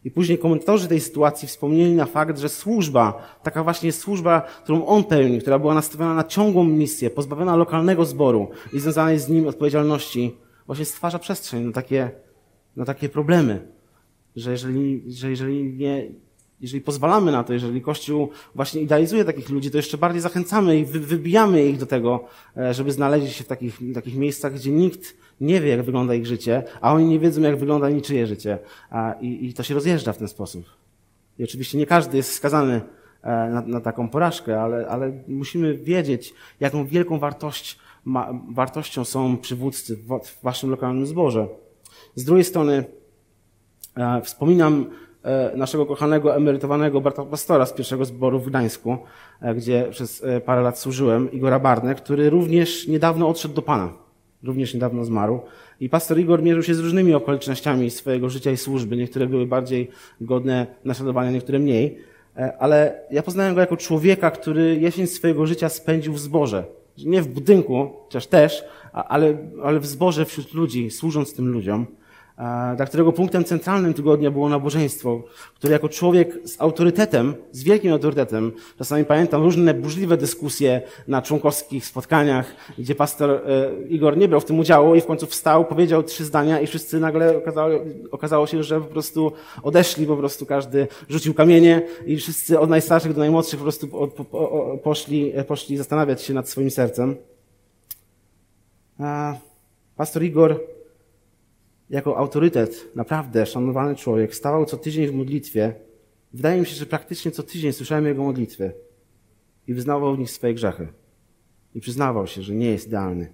I 0.04 0.12
później 0.12 0.38
komentatorzy 0.38 0.88
tej 0.88 1.00
sytuacji 1.00 1.48
wspomnieli 1.48 1.96
na 1.96 2.06
fakt, 2.06 2.38
że 2.38 2.50
służba, 2.50 3.38
taka 3.44 3.64
właśnie 3.64 3.92
służba, 3.92 4.42
którą 4.64 4.86
on 4.86 5.04
pełnił, 5.04 5.42
która 5.42 5.60
była 5.60 5.74
nastawiona 5.74 6.14
na 6.14 6.24
ciągłą 6.24 6.64
misję, 6.64 7.10
pozbawiona 7.10 7.56
lokalnego 7.56 8.06
zboru 8.06 8.50
i 8.74 8.80
związanej 8.80 9.20
z 9.20 9.30
nim 9.30 9.48
odpowiedzialności, 9.48 10.38
właśnie 10.66 10.86
stwarza 10.86 11.20
przestrzeń 11.20 11.64
na 11.64 11.72
takie, 11.72 12.12
na 12.76 12.86
takie 12.86 13.10
problemy. 13.10 13.68
Że 14.36 14.52
jeżeli, 14.52 15.04
że 15.08 15.30
jeżeli 15.30 15.74
nie, 15.74 16.08
jeżeli 16.62 16.82
pozwalamy 16.82 17.32
na 17.32 17.44
to, 17.44 17.54
jeżeli 17.54 17.82
Kościół 17.82 18.30
właśnie 18.56 18.82
idealizuje 18.82 19.26
takich 19.26 19.50
ludzi, 19.50 19.72
to 19.72 19.78
jeszcze 19.78 19.98
bardziej 19.98 20.22
zachęcamy 20.22 20.80
i 20.80 20.86
wybijamy 20.86 21.66
ich 21.66 21.78
do 21.78 21.86
tego, 21.86 22.26
e, 22.58 22.74
żeby 22.74 22.92
znaleźli 22.92 23.30
się 23.30 23.44
w 23.44 23.48
takich, 23.48 23.80
takich 23.94 24.16
miejscach, 24.16 24.54
gdzie 24.54 24.72
nikt 24.72 25.18
nie 25.42 25.62
wie, 25.62 25.70
jak 25.70 25.84
wygląda 25.84 26.16
ich 26.16 26.26
życie, 26.26 26.64
a 26.82 26.94
oni 26.94 27.06
nie 27.06 27.20
wiedzą, 27.20 27.42
jak 27.42 27.58
wygląda 27.58 27.90
niczyje 27.90 28.28
życie. 28.28 28.60
I, 29.22 29.48
i 29.50 29.54
to 29.54 29.64
się 29.64 29.74
rozjeżdża 29.74 30.14
w 30.14 30.18
ten 30.18 30.28
sposób. 30.28 30.66
I 31.40 31.44
oczywiście 31.44 31.78
nie 31.78 31.86
każdy 31.86 32.18
jest 32.18 32.34
skazany 32.34 32.82
e, 33.22 33.30
na, 33.30 33.62
na 33.62 33.82
taką 33.82 34.10
porażkę, 34.10 34.62
ale, 34.62 34.88
ale 34.88 35.12
musimy 35.28 35.78
wiedzieć, 35.78 36.34
jaką 36.60 36.86
wielką 36.86 37.20
wartość 37.20 37.80
wartością 38.50 39.06
są 39.06 39.38
przywódcy 39.38 39.98
w 39.98 40.44
waszym 40.44 40.70
lokalnym 40.70 41.06
zborze. 41.06 41.48
Z 42.16 42.24
drugiej 42.24 42.44
strony 42.44 42.86
e, 43.98 44.22
wspominam 44.22 44.86
naszego 45.56 45.86
kochanego, 45.86 46.36
emerytowanego 46.36 47.02
Barta 47.02 47.26
Pastora 47.26 47.66
z 47.66 47.74
pierwszego 47.74 48.06
zboru 48.06 48.40
w 48.40 48.48
Gdańsku, 48.48 48.98
e, 49.42 49.56
gdzie 49.56 49.88
przez 49.92 50.26
parę 50.46 50.62
lat 50.62 50.80
służyłem, 50.80 51.32
Igora 51.32 51.60
Barnę, 51.60 51.96
który 51.96 52.30
również 52.30 52.88
niedawno 52.88 53.28
odszedł 53.28 53.54
do 53.54 53.62
Pana. 53.62 53.94
Również 54.44 54.74
niedawno 54.74 55.06
zmarł. 55.06 55.40
I 55.80 55.90
pastor 55.90 56.20
Igor 56.20 56.44
mierzył 56.44 56.64
się 56.64 56.76
z 56.76 56.80
różnymi 56.80 57.14
okolicznościami 57.14 57.90
swojego 57.90 58.30
życia 58.30 58.52
i 58.52 58.58
służby. 58.58 58.98
Niektóre 58.98 59.28
były 59.28 59.46
bardziej 59.46 59.90
godne 60.22 60.68
naśladowania, 60.86 61.32
niektóre 61.32 61.60
mniej. 61.60 61.98
Ale 62.60 63.02
ja 63.12 63.24
poznałem 63.24 63.56
go 63.56 63.62
jako 63.62 63.78
człowieka, 63.78 64.32
który 64.32 64.76
jesień 64.80 65.08
swojego 65.08 65.46
życia 65.46 65.70
spędził 65.70 66.14
w 66.14 66.20
zborze 66.20 66.64
nie 66.98 67.22
w 67.22 67.28
budynku, 67.28 67.90
chociaż 68.04 68.28
też, 68.28 68.64
ale, 68.94 69.38
ale 69.64 69.80
w 69.80 69.86
zborze 69.86 70.26
wśród 70.26 70.54
ludzi, 70.54 70.92
służąc 70.92 71.34
tym 71.36 71.48
ludziom 71.48 71.86
dla 72.76 72.86
którego 72.86 73.12
punktem 73.12 73.44
centralnym 73.44 73.94
tygodnia 73.94 74.32
było 74.32 74.50
nabożeństwo, 74.50 75.24
który 75.56 75.74
jako 75.74 75.90
człowiek 75.90 76.40
z 76.44 76.62
autorytetem, 76.62 77.34
z 77.52 77.64
wielkim 77.64 77.92
autorytetem, 77.94 78.52
czasami 78.78 79.06
pamiętam 79.06 79.44
różne 79.44 79.74
burzliwe 79.74 80.18
dyskusje 80.18 80.82
na 81.08 81.22
członkowskich 81.22 81.86
spotkaniach, 81.86 82.56
gdzie 82.78 82.96
pastor 82.96 83.30
e, 83.30 83.42
Igor 83.90 84.18
nie 84.18 84.28
brał 84.28 84.42
w 84.42 84.46
tym 84.46 84.60
udziału 84.60 84.96
i 84.96 85.02
w 85.02 85.06
końcu 85.06 85.26
wstał, 85.26 85.66
powiedział 85.66 86.04
trzy 86.04 86.26
zdania 86.26 86.60
i 86.60 86.68
wszyscy 86.68 87.00
nagle 87.00 87.38
okazało, 87.38 87.80
okazało 88.12 88.48
się, 88.48 88.64
że 88.64 88.82
po 88.82 88.88
prostu 88.88 89.32
odeszli, 89.64 90.08
po 90.08 90.18
prostu 90.18 90.46
każdy 90.46 90.88
rzucił 91.10 91.34
kamienie 91.34 91.82
i 92.06 92.18
wszyscy 92.18 92.60
od 92.60 92.70
najstarszych 92.70 93.14
do 93.14 93.20
najmłodszych 93.20 93.60
po 93.60 93.64
prostu 93.64 93.88
poszli, 94.84 95.34
poszli 95.48 95.78
zastanawiać 95.78 96.22
się 96.22 96.34
nad 96.34 96.50
swoim 96.50 96.72
sercem. 96.72 97.16
Pastor 99.96 100.24
Igor 100.24 100.71
jako 101.92 102.18
autorytet, 102.18 102.96
naprawdę 102.96 103.46
szanowany 103.46 103.96
człowiek, 103.96 104.36
stawał 104.36 104.66
co 104.66 104.78
tydzień 104.78 105.08
w 105.08 105.14
modlitwie. 105.14 105.74
Wydaje 106.34 106.60
mi 106.60 106.66
się, 106.66 106.76
że 106.76 106.86
praktycznie 106.86 107.32
co 107.32 107.44
tydzień 107.44 107.74
słyszałem 107.74 108.06
jego 108.06 108.24
modlitwy 108.24 108.74
i 109.68 109.74
wyznawał 109.74 110.16
w 110.16 110.20
nich 110.20 110.32
swoje 110.32 110.54
grzechy. 110.54 110.88
I 111.76 111.82
przyznawał 111.82 112.28
się, 112.28 112.42
że 112.42 112.56
nie 112.56 112.72
jest 112.72 112.88
idealny. 112.88 113.34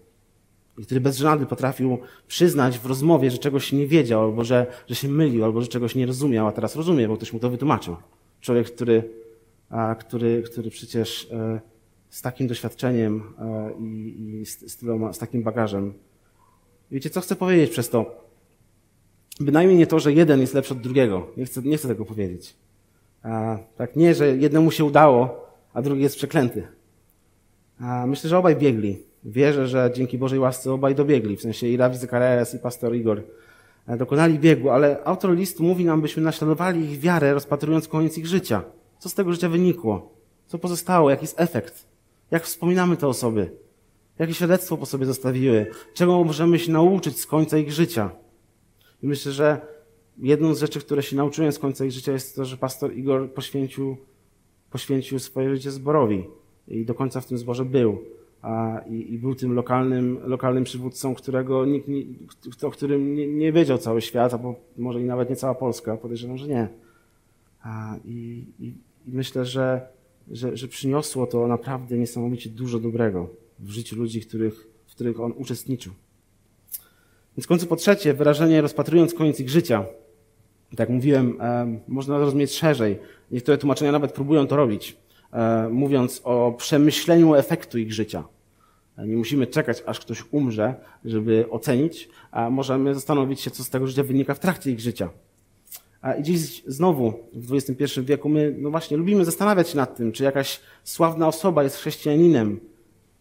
I 0.78 0.86
który 0.86 1.02
bez 1.02 1.18
żenady 1.18 1.46
potrafił 1.46 1.98
przyznać 2.28 2.80
w 2.80 2.86
rozmowie, 2.86 3.32
że 3.32 3.38
czegoś 3.38 3.72
nie 3.74 3.88
wiedział, 3.88 4.24
albo 4.24 4.44
że, 4.44 4.66
że 4.88 4.96
się 4.96 5.10
mylił, 5.10 5.46
albo 5.46 5.62
że 5.62 5.68
czegoś 5.68 5.96
nie 5.96 6.06
rozumiał, 6.06 6.48
a 6.48 6.52
teraz 6.52 6.76
rozumie, 6.76 7.08
bo 7.08 7.18
ktoś 7.18 7.34
mu 7.34 7.40
to 7.40 7.50
wytłumaczył. 7.50 7.96
Człowiek, 8.42 8.68
który, 8.68 9.10
a, 9.70 9.96
który, 9.96 10.44
który 10.44 10.70
przecież 10.70 11.32
e, 11.32 11.62
z 12.10 12.22
takim 12.22 12.48
doświadczeniem 12.48 13.24
e, 13.40 13.72
i, 13.80 14.40
i 14.42 14.46
z, 14.46 14.72
z, 14.72 14.78
tyloma, 14.78 15.14
z 15.14 15.18
takim 15.18 15.44
bagażem. 15.44 15.94
Wiecie, 16.92 17.10
co 17.10 17.22
chcę 17.22 17.36
powiedzieć 17.36 17.72
przez 17.72 17.90
to? 17.90 18.27
Bynajmniej 19.40 19.78
nie 19.78 19.88
to, 19.88 20.00
że 20.00 20.14
jeden 20.14 20.42
jest 20.42 20.54
lepszy 20.54 20.74
od 20.74 20.82
drugiego. 20.82 21.28
Nie 21.38 21.46
chcę, 21.46 21.62
nie 21.62 21.78
chcę 21.78 21.88
tego 21.88 22.06
powiedzieć. 22.06 22.56
A, 23.24 23.58
tak, 23.78 23.96
nie, 23.96 24.16
że 24.16 24.38
jednemu 24.38 24.72
się 24.72 24.84
udało, 24.84 25.48
a 25.74 25.82
drugi 25.82 26.02
jest 26.02 26.16
przeklęty. 26.16 26.68
A 27.80 28.08
myślę, 28.08 28.30
że 28.30 28.38
obaj 28.38 28.56
biegli. 28.56 28.98
Wierzę, 29.24 29.68
że 29.68 29.92
dzięki 29.96 30.18
Bożej 30.18 30.40
łasce 30.40 30.74
obaj 30.74 30.96
dobiegli, 30.96 31.38
w 31.38 31.42
sensie 31.42 31.68
i 31.68 31.78
Rawi 31.78 31.98
Zakarias 31.98 32.54
i 32.54 32.60
pastor 32.60 32.96
Igor 32.96 33.24
e, 33.88 33.98
dokonali 33.98 34.40
biegu, 34.40 34.70
ale 34.70 35.04
autor 35.04 35.36
listu 35.36 35.64
mówi 35.64 35.86
nam, 35.86 36.02
byśmy 36.02 36.24
naśladowali 36.24 36.92
ich 36.92 37.00
wiarę, 37.00 37.34
rozpatrując 37.34 37.88
koniec 37.88 38.18
ich 38.18 38.28
życia. 38.28 38.64
Co 39.00 39.10
z 39.10 39.14
tego 39.14 39.34
życia 39.34 39.50
wynikło? 39.50 40.14
Co 40.48 40.58
pozostało? 40.58 41.10
Jaki 41.10 41.24
jest 41.24 41.42
efekt? 41.42 41.86
Jak 42.32 42.44
wspominamy 42.44 42.98
te 42.98 43.08
osoby? 43.08 43.52
Jakie 44.20 44.34
świadectwo 44.34 44.78
po 44.78 44.86
sobie 44.86 45.06
zostawiły? 45.06 45.66
Czego 45.94 46.24
możemy 46.24 46.60
się 46.60 46.72
nauczyć 46.72 47.20
z 47.20 47.26
końca 47.26 47.58
ich 47.58 47.72
życia? 47.72 48.10
I 49.04 49.08
myślę, 49.08 49.32
że 49.32 49.62
jedną 50.18 50.54
z 50.54 50.60
rzeczy, 50.60 50.80
które 50.80 51.04
się 51.04 51.16
nauczyłem 51.16 51.52
z 51.52 51.60
końca 51.60 51.86
ich 51.86 51.92
życia 51.92 52.12
jest 52.12 52.36
to, 52.36 52.46
że 52.46 52.58
pastor 52.58 52.94
Igor 52.94 53.34
poświęcił, 53.34 53.98
poświęcił 54.72 55.20
swoje 55.20 55.56
życie 55.56 55.72
zborowi 55.72 56.24
i 56.68 56.86
do 56.86 56.94
końca 56.94 57.22
w 57.22 57.26
tym 57.26 57.38
zborze 57.38 57.66
był. 57.66 57.98
A, 58.42 58.82
i, 58.90 59.14
i, 59.14 59.18
był 59.18 59.36
tym 59.36 59.54
lokalnym, 59.54 60.20
lokalnym 60.24 60.64
przywódcą, 60.64 61.16
którego 61.16 61.66
nikt, 61.66 61.88
nie, 61.88 62.04
o 62.62 62.72
którym 62.72 63.16
nie, 63.16 63.28
nie, 63.28 63.52
wiedział 63.52 63.78
cały 63.78 64.02
świat, 64.02 64.34
albo 64.34 64.56
może 64.78 65.02
i 65.02 65.04
nawet 65.04 65.30
nie 65.30 65.36
cała 65.36 65.56
Polska, 65.56 65.98
podejrzewam, 65.98 66.38
że 66.38 66.48
nie. 66.48 66.68
A, 67.62 67.96
i, 68.06 68.46
i, 68.60 68.74
myślę, 69.08 69.46
że, 69.46 69.88
że, 70.32 70.58
że 70.58 70.68
przyniosło 70.68 71.28
to 71.28 71.48
naprawdę 71.48 71.98
niesamowicie 71.98 72.50
dużo 72.50 72.80
dobrego 72.80 73.30
w 73.60 73.70
życiu 73.70 73.96
ludzi, 73.96 74.22
których, 74.22 74.68
w 74.88 74.92
których 74.92 75.20
on 75.20 75.34
uczestniczył. 75.38 75.94
Więc 77.38 77.46
w 77.46 77.48
końcu 77.48 77.68
po 77.68 77.76
trzecie, 77.76 78.14
wyrażenie 78.14 78.62
rozpatrując 78.62 79.14
koniec 79.14 79.40
ich 79.40 79.50
życia. 79.50 79.86
Tak 80.70 80.80
jak 80.80 80.90
mówiłem, 80.90 81.38
e, 81.42 81.80
można 81.88 82.18
rozumieć 82.18 82.52
szerzej. 82.52 83.00
Niektóre 83.32 83.58
tłumaczenia 83.58 83.92
nawet 83.92 84.12
próbują 84.12 84.48
to 84.48 84.56
robić, 84.56 84.98
e, 85.34 85.70
mówiąc 85.70 86.22
o 86.24 86.56
przemyśleniu 86.58 87.36
efektu 87.36 87.78
ich 87.78 87.94
życia. 87.94 88.24
E, 88.98 89.08
nie 89.08 89.18
musimy 89.18 89.48
czekać, 89.48 89.84
aż 89.86 90.00
ktoś 90.00 90.24
umrze, 90.32 90.76
żeby 91.06 91.46
ocenić, 91.50 92.10
a 92.32 92.50
możemy 92.50 92.94
zastanowić 92.94 93.42
się, 93.42 93.52
co 93.52 93.64
z 93.64 93.70
tego 93.70 93.88
życia 93.88 94.04
wynika 94.04 94.34
w 94.34 94.40
trakcie 94.40 94.72
ich 94.72 94.80
życia. 94.80 95.10
I 96.20 96.24
dziś 96.24 96.64
znowu 96.68 97.14
w 97.34 97.54
XXI 97.54 98.02
wieku 98.02 98.30
my, 98.30 98.56
no 98.58 98.72
właśnie, 98.72 98.98
lubimy 98.98 99.26
zastanawiać 99.26 99.70
się 99.70 99.78
nad 99.78 99.98
tym, 99.98 100.12
czy 100.12 100.24
jakaś 100.24 100.60
sławna 100.84 101.28
osoba 101.28 101.64
jest 101.64 101.76
chrześcijaninem. 101.76 102.60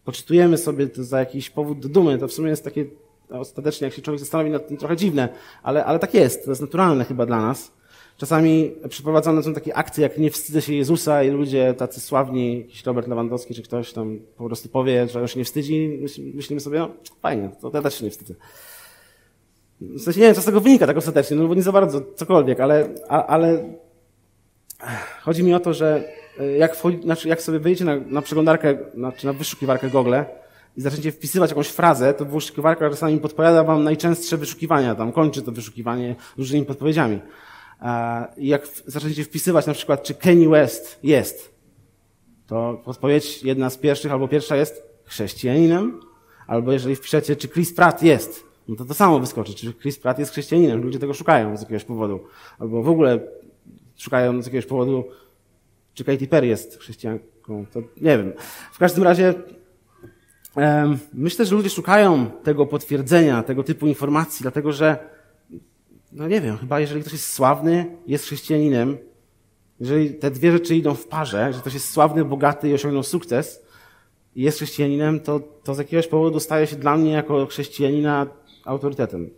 Poczytujemy 0.05 0.57
sobie 0.57 0.87
to 0.87 1.03
za 1.03 1.19
jakiś 1.19 1.49
powód 1.49 1.79
do 1.79 1.89
dumy. 1.89 2.17
To 2.17 2.27
w 2.27 2.33
sumie 2.33 2.49
jest 2.49 2.63
takie 2.63 2.85
ostatecznie, 3.29 3.85
jak 3.85 3.93
się 3.93 4.01
człowiek 4.01 4.19
zastanowi 4.19 4.49
nad 4.49 4.67
tym, 4.67 4.77
trochę 4.77 4.97
dziwne, 4.97 5.29
ale, 5.63 5.85
ale 5.85 5.99
tak 5.99 6.13
jest. 6.13 6.45
To 6.45 6.51
jest 6.51 6.61
naturalne 6.61 7.05
chyba 7.05 7.25
dla 7.25 7.41
nas. 7.41 7.71
Czasami 8.17 8.71
przeprowadzane 8.89 9.43
są 9.43 9.53
takie 9.53 9.75
akcje, 9.75 10.03
jak 10.03 10.17
nie 10.17 10.31
wstydzę 10.31 10.61
się 10.61 10.73
Jezusa 10.73 11.23
i 11.23 11.29
ludzie 11.29 11.73
tacy 11.73 12.01
sławni, 12.01 12.57
jakiś 12.57 12.85
Robert 12.85 13.07
Lewandowski 13.07 13.53
czy 13.53 13.61
ktoś 13.61 13.93
tam 13.93 14.19
po 14.37 14.45
prostu 14.45 14.69
powie, 14.69 15.07
że 15.07 15.27
się 15.27 15.39
nie 15.39 15.45
wstydzi. 15.45 15.99
Myślimy 16.33 16.59
sobie, 16.59 16.79
no 16.79 16.89
fajnie, 17.21 17.49
to 17.61 17.71
ja 17.73 17.81
też 17.81 17.99
się 17.99 18.05
nie 18.05 18.11
wstydzę. 18.11 18.33
W 19.81 20.01
sensie 20.01 20.19
nie 20.19 20.25
wiem, 20.25 20.35
co 20.35 20.41
z 20.41 20.45
tego 20.45 20.61
wynika 20.61 20.87
tak 20.87 20.97
ostatecznie, 20.97 21.37
no 21.37 21.47
bo 21.47 21.55
nie 21.55 21.61
za 21.61 21.71
bardzo 21.71 22.01
cokolwiek, 22.15 22.59
ale, 22.59 22.89
ale 23.07 23.63
chodzi 25.21 25.43
mi 25.43 25.53
o 25.53 25.59
to, 25.59 25.73
że 25.73 26.03
e, 26.39 26.57
jak, 26.57 26.75
wchodzi, 26.75 27.01
znaczy 27.01 27.27
jak 27.27 27.41
sobie 27.41 27.59
wyjdziecie 27.59 27.85
na, 27.85 27.95
na 27.95 28.21
przeglądarkę, 28.21 28.77
znaczy 28.93 29.25
na 29.25 29.33
wyszukiwarkę 29.33 29.89
Google 29.89 30.13
i 30.77 30.81
zaczniecie 30.81 31.11
wpisywać 31.11 31.49
jakąś 31.49 31.67
frazę, 31.67 32.13
to 32.13 32.25
wyszukiwarka 32.25 32.89
czasami 32.89 33.19
podpowiada 33.19 33.63
wam 33.63 33.83
najczęstsze 33.83 34.37
wyszukiwania, 34.37 34.95
tam 34.95 35.11
kończy 35.11 35.41
to 35.41 35.51
wyszukiwanie 35.51 36.15
różnymi 36.37 36.65
podpowiedziami. 36.65 37.19
I 38.37 38.47
jak 38.47 38.67
zaczniecie 38.85 39.23
wpisywać 39.23 39.65
na 39.65 39.73
przykład, 39.73 40.03
czy 40.03 40.13
Kanye 40.13 40.49
West 40.49 40.99
jest, 41.03 41.55
to 42.47 42.81
podpowiedź 42.85 43.43
jedna 43.43 43.69
z 43.69 43.77
pierwszych 43.77 44.11
albo 44.11 44.27
pierwsza 44.27 44.55
jest 44.55 44.83
chrześcijaninem, 45.05 45.99
albo 46.47 46.71
jeżeli 46.71 46.95
wpiszecie, 46.95 47.35
czy 47.35 47.47
Chris 47.47 47.73
Pratt 47.73 48.03
jest, 48.03 48.43
no 48.67 48.75
to 48.75 48.85
to 48.85 48.93
samo 48.93 49.19
wyskoczy, 49.19 49.53
czy 49.53 49.73
Chris 49.73 49.99
Pratt 49.99 50.19
jest 50.19 50.31
chrześcijaninem. 50.31 50.81
Ludzie 50.81 50.99
tego 50.99 51.13
szukają 51.13 51.57
z 51.57 51.61
jakiegoś 51.61 51.83
powodu. 51.83 52.19
Albo 52.59 52.83
w 52.83 52.89
ogóle 52.89 53.19
szukają 53.97 54.41
z 54.41 54.45
jakiegoś 54.45 54.65
powodu, 54.65 55.03
czy 55.93 56.03
Katy 56.03 56.27
Perry 56.27 56.47
jest 56.47 56.79
chrześcijanką. 56.79 57.65
To 57.73 57.79
nie 57.79 58.17
wiem. 58.17 58.33
W 58.71 58.77
każdym 58.77 59.03
razie 59.03 59.33
myślę, 61.13 61.45
że 61.45 61.55
ludzie 61.55 61.69
szukają 61.69 62.31
tego 62.43 62.65
potwierdzenia, 62.65 63.43
tego 63.43 63.63
typu 63.63 63.87
informacji, 63.87 64.41
dlatego 64.43 64.71
że, 64.71 64.97
no 66.11 66.27
nie 66.27 66.41
wiem, 66.41 66.57
chyba 66.57 66.79
jeżeli 66.79 67.01
ktoś 67.01 67.13
jest 67.13 67.33
sławny, 67.33 67.97
jest 68.07 68.25
chrześcijaninem, 68.25 68.97
jeżeli 69.79 70.13
te 70.13 70.31
dwie 70.31 70.51
rzeczy 70.51 70.75
idą 70.75 70.93
w 70.93 71.07
parze, 71.07 71.53
że 71.53 71.59
ktoś 71.59 71.73
jest 71.73 71.89
sławny, 71.89 72.25
bogaty 72.25 72.69
i 72.69 72.73
osiągnął 72.73 73.03
sukces, 73.03 73.67
i 74.35 74.41
jest 74.41 74.57
chrześcijaninem, 74.57 75.19
to, 75.19 75.39
to 75.39 75.75
z 75.75 75.77
jakiegoś 75.77 76.07
powodu 76.07 76.39
staje 76.39 76.67
się 76.67 76.75
dla 76.75 76.97
mnie 76.97 77.11
jako 77.11 77.45
chrześcijanina 77.45 78.27
autorytetem. 78.65 79.29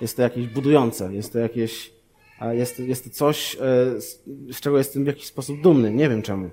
Jest 0.00 0.16
to 0.16 0.22
jakieś 0.22 0.46
budujące, 0.46 1.14
jest 1.14 1.32
to 1.32 1.38
jakieś, 1.38 1.92
jest, 2.50 2.78
jest 2.78 3.04
to 3.04 3.10
coś, 3.10 3.54
e, 3.54 3.58
z 4.52 4.60
czego 4.60 4.78
jestem 4.78 5.04
w 5.04 5.06
jakiś 5.06 5.26
sposób 5.26 5.60
dumny. 5.60 5.92
Nie 5.92 6.08
wiem 6.08 6.22
czemu. 6.22 6.50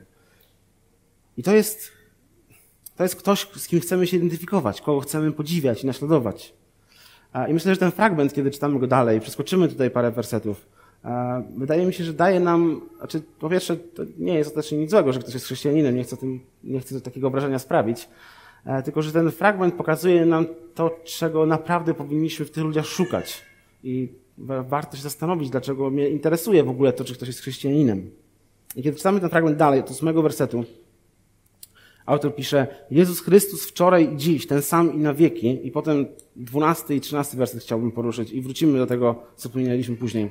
I 1.38 1.44
to 1.44 1.56
jest, 1.56 1.92
to 2.96 3.04
jest 3.04 3.16
ktoś, 3.16 3.48
z 3.56 3.68
kim 3.68 3.80
chcemy 3.80 4.08
się 4.08 4.18
identyfikować, 4.18 4.82
kogo 4.82 5.00
chcemy 5.00 5.32
podziwiać 5.32 5.84
i 5.84 5.88
naśladować. 5.88 6.54
I 7.48 7.54
myślę, 7.54 7.74
że 7.74 7.80
ten 7.80 7.92
fragment, 7.92 8.34
kiedy 8.34 8.52
czytamy 8.52 8.80
go 8.80 8.88
dalej, 8.88 9.22
przeskoczymy 9.22 9.68
tutaj 9.68 9.92
parę 9.92 10.12
wersetów, 10.12 10.68
wydaje 11.58 11.86
mi 11.86 11.94
się, 11.94 12.04
że 12.04 12.14
daje 12.14 12.40
nam, 12.40 12.82
znaczy 12.98 13.22
po 13.40 13.50
pierwsze, 13.50 13.78
to 13.78 14.04
nie 14.18 14.34
jest 14.34 14.50
ostatecznie 14.50 14.78
nic 14.78 14.92
złego, 14.92 15.14
że 15.14 15.20
ktoś 15.20 15.34
jest 15.34 15.46
chrześcijaninem, 15.46 15.96
nie 15.96 16.04
chcę, 16.04 16.18
tym, 16.18 16.40
nie 16.64 16.82
takiego 16.82 17.28
obrażenia 17.28 17.60
sprawić, 17.60 18.08
E, 18.66 18.84
tylko 18.84 19.02
że 19.02 19.12
ten 19.12 19.32
fragment 19.32 19.74
pokazuje 19.74 20.26
nam 20.26 20.46
to, 20.76 21.00
czego 21.04 21.46
naprawdę 21.46 21.94
powinniśmy 21.94 22.46
w 22.46 22.52
tych 22.52 22.64
ludziach 22.64 22.86
szukać. 22.86 23.42
I 23.84 24.10
warto 24.38 24.98
się 24.98 25.04
zastanowić, 25.04 25.50
dlaczego 25.50 25.90
mnie 25.90 26.10
interesuje 26.10 26.64
w 26.64 26.70
ogóle 26.70 26.94
to, 26.94 27.04
czy 27.04 27.14
ktoś 27.14 27.28
jest 27.28 27.40
chrześcijaninem. 27.40 28.12
I 28.76 28.84
kiedy 28.84 28.98
czytamy 28.98 29.20
ten 29.20 29.30
fragment 29.30 29.58
dalej, 29.58 29.84
to 29.84 29.92
ósmego 29.92 30.22
wersetu, 30.22 30.64
autor 32.06 32.36
pisze, 32.36 32.68
Jezus 32.92 33.22
Chrystus 33.22 33.66
wczoraj 33.66 34.14
i 34.14 34.18
dziś, 34.18 34.48
ten 34.48 34.62
sam 34.62 34.94
i 34.94 34.98
na 34.98 35.14
wieki. 35.14 35.68
I 35.68 35.72
potem 35.72 36.06
dwunasty 36.36 36.96
i 36.96 37.02
trzynasty 37.02 37.38
werset 37.38 37.64
chciałbym 37.64 37.92
poruszyć 37.92 38.32
i 38.32 38.42
wrócimy 38.42 38.78
do 38.78 38.88
tego, 38.88 39.16
co 39.36 39.50
pominęliśmy 39.50 39.96
później. 39.96 40.30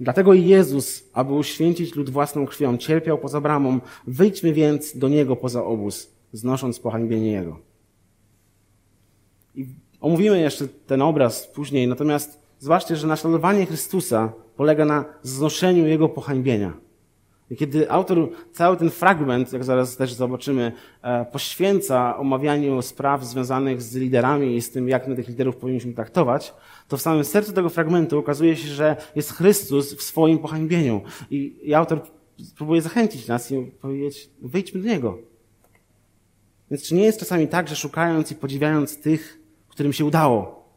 Dlatego 0.00 0.34
Jezus, 0.34 1.04
aby 1.12 1.32
uświęcić 1.32 1.94
lud 1.94 2.10
własną 2.10 2.46
krwią, 2.46 2.76
cierpiał 2.76 3.18
poza 3.18 3.40
bramą. 3.40 3.80
Wyjdźmy 4.06 4.52
więc 4.52 4.98
do 4.98 5.08
Niego 5.08 5.36
poza 5.36 5.64
obóz 5.64 6.10
znosząc 6.32 6.80
pohańbienie 6.80 7.32
Jego. 7.32 7.58
I 9.54 9.66
omówimy 10.00 10.40
jeszcze 10.40 10.68
ten 10.68 11.02
obraz 11.02 11.46
później, 11.46 11.88
natomiast 11.88 12.40
zobaczcie, 12.58 12.96
że 12.96 13.06
naśladowanie 13.06 13.66
Chrystusa 13.66 14.32
polega 14.56 14.84
na 14.84 15.04
znoszeniu 15.22 15.86
Jego 15.86 16.08
pohańbienia. 16.08 16.87
Kiedy 17.56 17.90
autor 17.90 18.28
cały 18.52 18.76
ten 18.76 18.90
fragment, 18.90 19.52
jak 19.52 19.64
zaraz 19.64 19.96
też 19.96 20.12
zobaczymy, 20.12 20.72
e, 21.02 21.24
poświęca 21.24 22.16
omawianiu 22.16 22.82
spraw 22.82 23.24
związanych 23.24 23.82
z 23.82 23.96
liderami 23.96 24.56
i 24.56 24.62
z 24.62 24.70
tym, 24.70 24.88
jak 24.88 25.08
my 25.08 25.16
tych 25.16 25.28
liderów 25.28 25.56
powinniśmy 25.56 25.92
traktować, 25.92 26.54
to 26.88 26.96
w 26.96 27.02
samym 27.02 27.24
sercu 27.24 27.52
tego 27.52 27.68
fragmentu 27.68 28.18
okazuje 28.18 28.56
się, 28.56 28.68
że 28.68 28.96
jest 29.16 29.32
Chrystus 29.32 29.94
w 29.94 30.02
swoim 30.02 30.38
pohańbieniu. 30.38 31.00
I, 31.30 31.56
i 31.62 31.74
autor 31.74 32.00
próbuje 32.56 32.82
zachęcić 32.82 33.26
nas 33.26 33.50
i 33.52 33.62
powiedzieć, 33.80 34.30
wyjdźmy 34.42 34.80
do 34.82 34.88
Niego. 34.88 35.18
Więc 36.70 36.82
czy 36.82 36.94
nie 36.94 37.04
jest 37.04 37.20
czasami 37.20 37.48
tak, 37.48 37.68
że 37.68 37.76
szukając 37.76 38.32
i 38.32 38.34
podziwiając 38.34 39.00
tych, 39.00 39.40
którym 39.68 39.92
się 39.92 40.04
udało, 40.04 40.68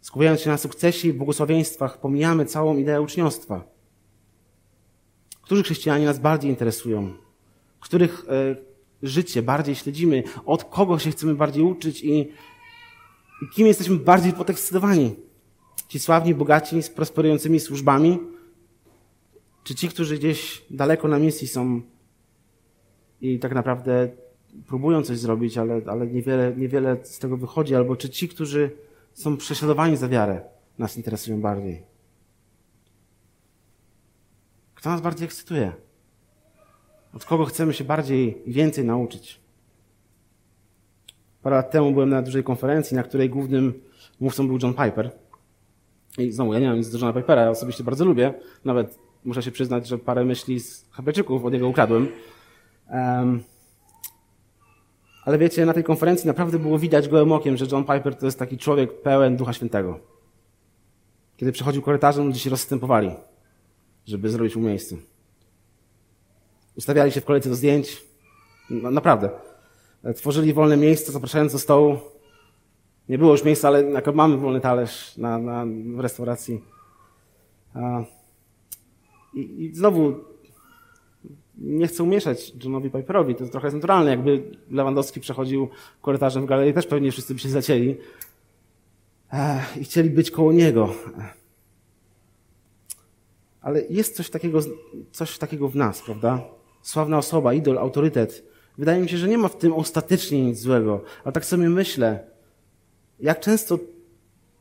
skupiając 0.00 0.40
się 0.40 0.50
na 0.50 0.58
sukcesie 0.58 1.08
i 1.08 1.12
błogosławieństwach, 1.12 2.00
pomijamy 2.00 2.46
całą 2.46 2.76
ideę 2.76 3.00
uczniostwa? 3.00 3.69
Którzy 5.50 5.62
chrześcijanie 5.62 6.06
nas 6.06 6.18
bardziej 6.18 6.50
interesują? 6.50 7.12
Których 7.80 8.24
e, 8.28 8.56
życie 9.02 9.42
bardziej 9.42 9.74
śledzimy? 9.74 10.22
Od 10.46 10.64
kogo 10.64 10.98
się 10.98 11.10
chcemy 11.10 11.34
bardziej 11.34 11.62
uczyć 11.62 12.04
i, 12.04 12.18
i 13.42 13.48
kim 13.54 13.66
jesteśmy 13.66 13.96
bardziej 13.96 14.32
podekscytowani? 14.32 15.16
Ci 15.88 15.98
sławni, 15.98 16.34
bogaci, 16.34 16.82
z 16.82 16.90
prosperującymi 16.90 17.60
służbami? 17.60 18.18
Czy 19.64 19.74
ci, 19.74 19.88
którzy 19.88 20.18
gdzieś 20.18 20.62
daleko 20.70 21.08
na 21.08 21.18
misji 21.18 21.48
są 21.48 21.82
i 23.20 23.38
tak 23.38 23.54
naprawdę 23.54 24.08
próbują 24.66 25.02
coś 25.02 25.18
zrobić, 25.18 25.58
ale, 25.58 25.80
ale 25.86 26.06
niewiele, 26.06 26.52
niewiele 26.56 26.96
z 27.02 27.18
tego 27.18 27.36
wychodzi, 27.36 27.74
albo 27.74 27.96
czy 27.96 28.10
ci, 28.10 28.28
którzy 28.28 28.70
są 29.12 29.36
prześladowani 29.36 29.96
za 29.96 30.08
wiarę, 30.08 30.40
nas 30.78 30.96
interesują 30.96 31.40
bardziej. 31.40 31.89
Kto 34.80 34.90
nas 34.90 35.00
bardziej 35.00 35.24
ekscytuje? 35.24 35.72
Od 37.14 37.24
kogo 37.24 37.44
chcemy 37.44 37.72
się 37.74 37.84
bardziej 37.84 38.48
i 38.50 38.52
więcej 38.52 38.84
nauczyć? 38.84 39.40
Parę 41.42 41.56
lat 41.56 41.70
temu 41.70 41.92
byłem 41.92 42.08
na 42.08 42.22
dużej 42.22 42.44
konferencji, 42.44 42.96
na 42.96 43.02
której 43.02 43.30
głównym 43.30 43.82
mówcą 44.20 44.46
był 44.46 44.58
John 44.62 44.74
Piper. 44.74 45.10
I 46.18 46.32
znowu, 46.32 46.52
ja 46.52 46.60
nie 46.60 46.68
mam 46.68 46.76
nic 46.78 46.90
do 46.90 46.98
Johna 46.98 47.20
Pipera, 47.20 47.42
ja 47.42 47.50
osobiście 47.50 47.84
bardzo 47.84 48.04
lubię. 48.04 48.34
Nawet 48.64 48.98
muszę 49.24 49.42
się 49.42 49.50
przyznać, 49.50 49.88
że 49.88 49.98
parę 49.98 50.24
myśli 50.24 50.60
z 50.60 50.88
Hebrajczyków 50.90 51.44
od 51.44 51.52
niego 51.52 51.68
ukradłem. 51.68 52.08
Um, 52.90 53.42
ale 55.24 55.38
wiecie, 55.38 55.66
na 55.66 55.72
tej 55.72 55.84
konferencji 55.84 56.26
naprawdę 56.26 56.58
było 56.58 56.78
widać 56.78 57.08
gołym 57.08 57.32
okiem, 57.32 57.56
że 57.56 57.66
John 57.72 57.84
Piper 57.84 58.16
to 58.16 58.26
jest 58.26 58.38
taki 58.38 58.58
człowiek 58.58 59.02
pełen 59.02 59.36
Ducha 59.36 59.52
Świętego. 59.52 60.00
Kiedy 61.36 61.52
przechodził 61.52 61.82
korytarzem, 61.82 62.26
ludzie 62.26 62.40
się 62.40 62.50
rozstępowali, 62.50 63.10
żeby 64.06 64.30
zrobić 64.30 64.56
mu 64.56 64.62
miejsce. 64.62 64.96
Ustawiali 66.76 67.12
się 67.12 67.20
w 67.20 67.24
kolejce 67.24 67.48
do 67.48 67.54
zdjęć. 67.54 68.02
No, 68.70 68.90
naprawdę. 68.90 69.30
Tworzyli 70.16 70.52
wolne 70.52 70.76
miejsce, 70.76 71.12
zapraszając 71.12 71.52
do 71.52 71.58
stołu. 71.58 71.98
Nie 73.08 73.18
było 73.18 73.32
już 73.32 73.44
miejsca, 73.44 73.68
ale 73.68 74.02
mamy 74.14 74.36
wolny 74.36 74.60
talerz 74.60 75.16
na, 75.16 75.38
na, 75.38 75.66
w 75.96 76.00
restauracji. 76.00 76.60
I, 79.34 79.64
I 79.64 79.74
znowu 79.74 80.14
nie 81.58 81.86
chcę 81.86 82.02
umieszać 82.02 82.52
Johnowi 82.64 82.90
Piperowi. 82.90 83.34
To 83.34 83.40
jest 83.40 83.52
trochę 83.52 83.70
naturalne. 83.70 84.10
Jakby 84.10 84.42
Lewandowski 84.70 85.20
przechodził 85.20 85.68
korytarzem 86.02 86.42
w 86.42 86.46
galerii, 86.46 86.74
też 86.74 86.86
pewnie 86.86 87.12
wszyscy 87.12 87.34
by 87.34 87.40
się 87.40 87.48
zacięli 87.48 87.96
i 89.80 89.84
chcieli 89.84 90.10
być 90.10 90.30
koło 90.30 90.52
niego. 90.52 90.94
Ale 93.60 93.82
jest 93.90 94.16
coś 94.16 94.30
takiego, 94.30 94.60
coś 95.12 95.38
takiego 95.38 95.68
w 95.68 95.76
nas, 95.76 96.02
prawda? 96.02 96.44
Sławna 96.82 97.18
osoba, 97.18 97.54
idol, 97.54 97.78
autorytet. 97.78 98.44
Wydaje 98.78 99.02
mi 99.02 99.08
się, 99.08 99.16
że 99.16 99.28
nie 99.28 99.38
ma 99.38 99.48
w 99.48 99.56
tym 99.56 99.72
ostatecznie 99.72 100.44
nic 100.44 100.58
złego. 100.58 101.00
Ale 101.24 101.32
tak 101.32 101.44
sobie 101.44 101.68
myślę, 101.68 102.24
jak 103.20 103.40
często 103.40 103.78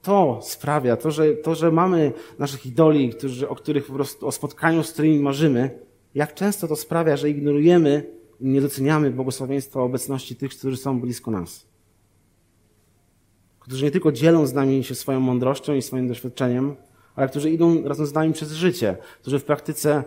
to 0.02 0.40
sprawia, 0.44 0.98
to 0.98 1.12
że, 1.12 1.34
to, 1.34 1.56
że 1.56 1.72
mamy 1.72 2.12
naszych 2.40 2.66
idoli, 2.66 3.10
którzy, 3.10 3.50
o 3.50 3.56
których 3.56 3.86
po 3.86 3.94
prostu, 3.94 4.28
o 4.28 4.32
spotkaniu, 4.32 4.84
z 4.84 4.92
którymi 4.92 5.20
marzymy, 5.20 5.80
jak 6.16 6.34
często 6.34 6.68
to 6.68 6.76
sprawia, 6.76 7.18
że 7.18 7.30
ignorujemy 7.30 8.04
i 8.40 8.48
nie 8.48 8.62
doceniamy 8.62 9.12
błogosławieństwa 9.12 9.82
obecności 9.82 10.36
tych, 10.36 10.52
którzy 10.52 10.78
są 10.78 11.00
blisko 11.02 11.32
nas. 11.32 11.66
Którzy 13.60 13.86
nie 13.86 13.92
tylko 13.92 14.12
dzielą 14.12 14.46
z 14.46 14.54
nami 14.54 14.84
się 14.84 14.96
swoją 14.96 15.20
mądrością 15.20 15.74
i 15.74 15.82
swoim 15.82 16.08
doświadczeniem, 16.08 16.76
ale 17.20 17.30
którzy 17.30 17.52
idą 17.52 17.84
razem 17.84 18.06
z 18.06 18.14
nami 18.14 18.34
przez 18.34 18.52
życie, 18.52 18.98
którzy 19.22 19.40
w 19.40 19.44
praktyce 19.44 20.04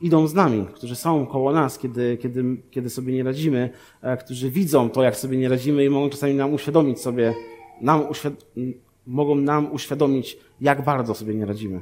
idą 0.00 0.26
z 0.26 0.34
nami, 0.34 0.66
którzy 0.74 0.96
są 0.96 1.26
koło 1.26 1.52
nas, 1.52 1.78
kiedy, 1.78 2.16
kiedy, 2.16 2.44
kiedy 2.70 2.90
sobie 2.90 3.12
nie 3.12 3.22
radzimy, 3.22 3.70
e, 4.02 4.16
którzy 4.16 4.50
widzą 4.50 4.90
to, 4.90 5.02
jak 5.02 5.16
sobie 5.16 5.38
nie 5.38 5.48
radzimy 5.48 5.84
i 5.84 5.90
mogą 5.90 6.10
czasami 6.10 6.34
nam 6.34 6.54
uświadomić 6.54 7.00
sobie, 7.00 7.34
nam 7.80 8.08
uświad 8.08 8.34
mogą 9.06 9.34
nam 9.34 9.72
uświadomić, 9.72 10.38
jak 10.60 10.84
bardzo 10.84 11.14
sobie 11.14 11.34
nie 11.34 11.46
radzimy. 11.46 11.80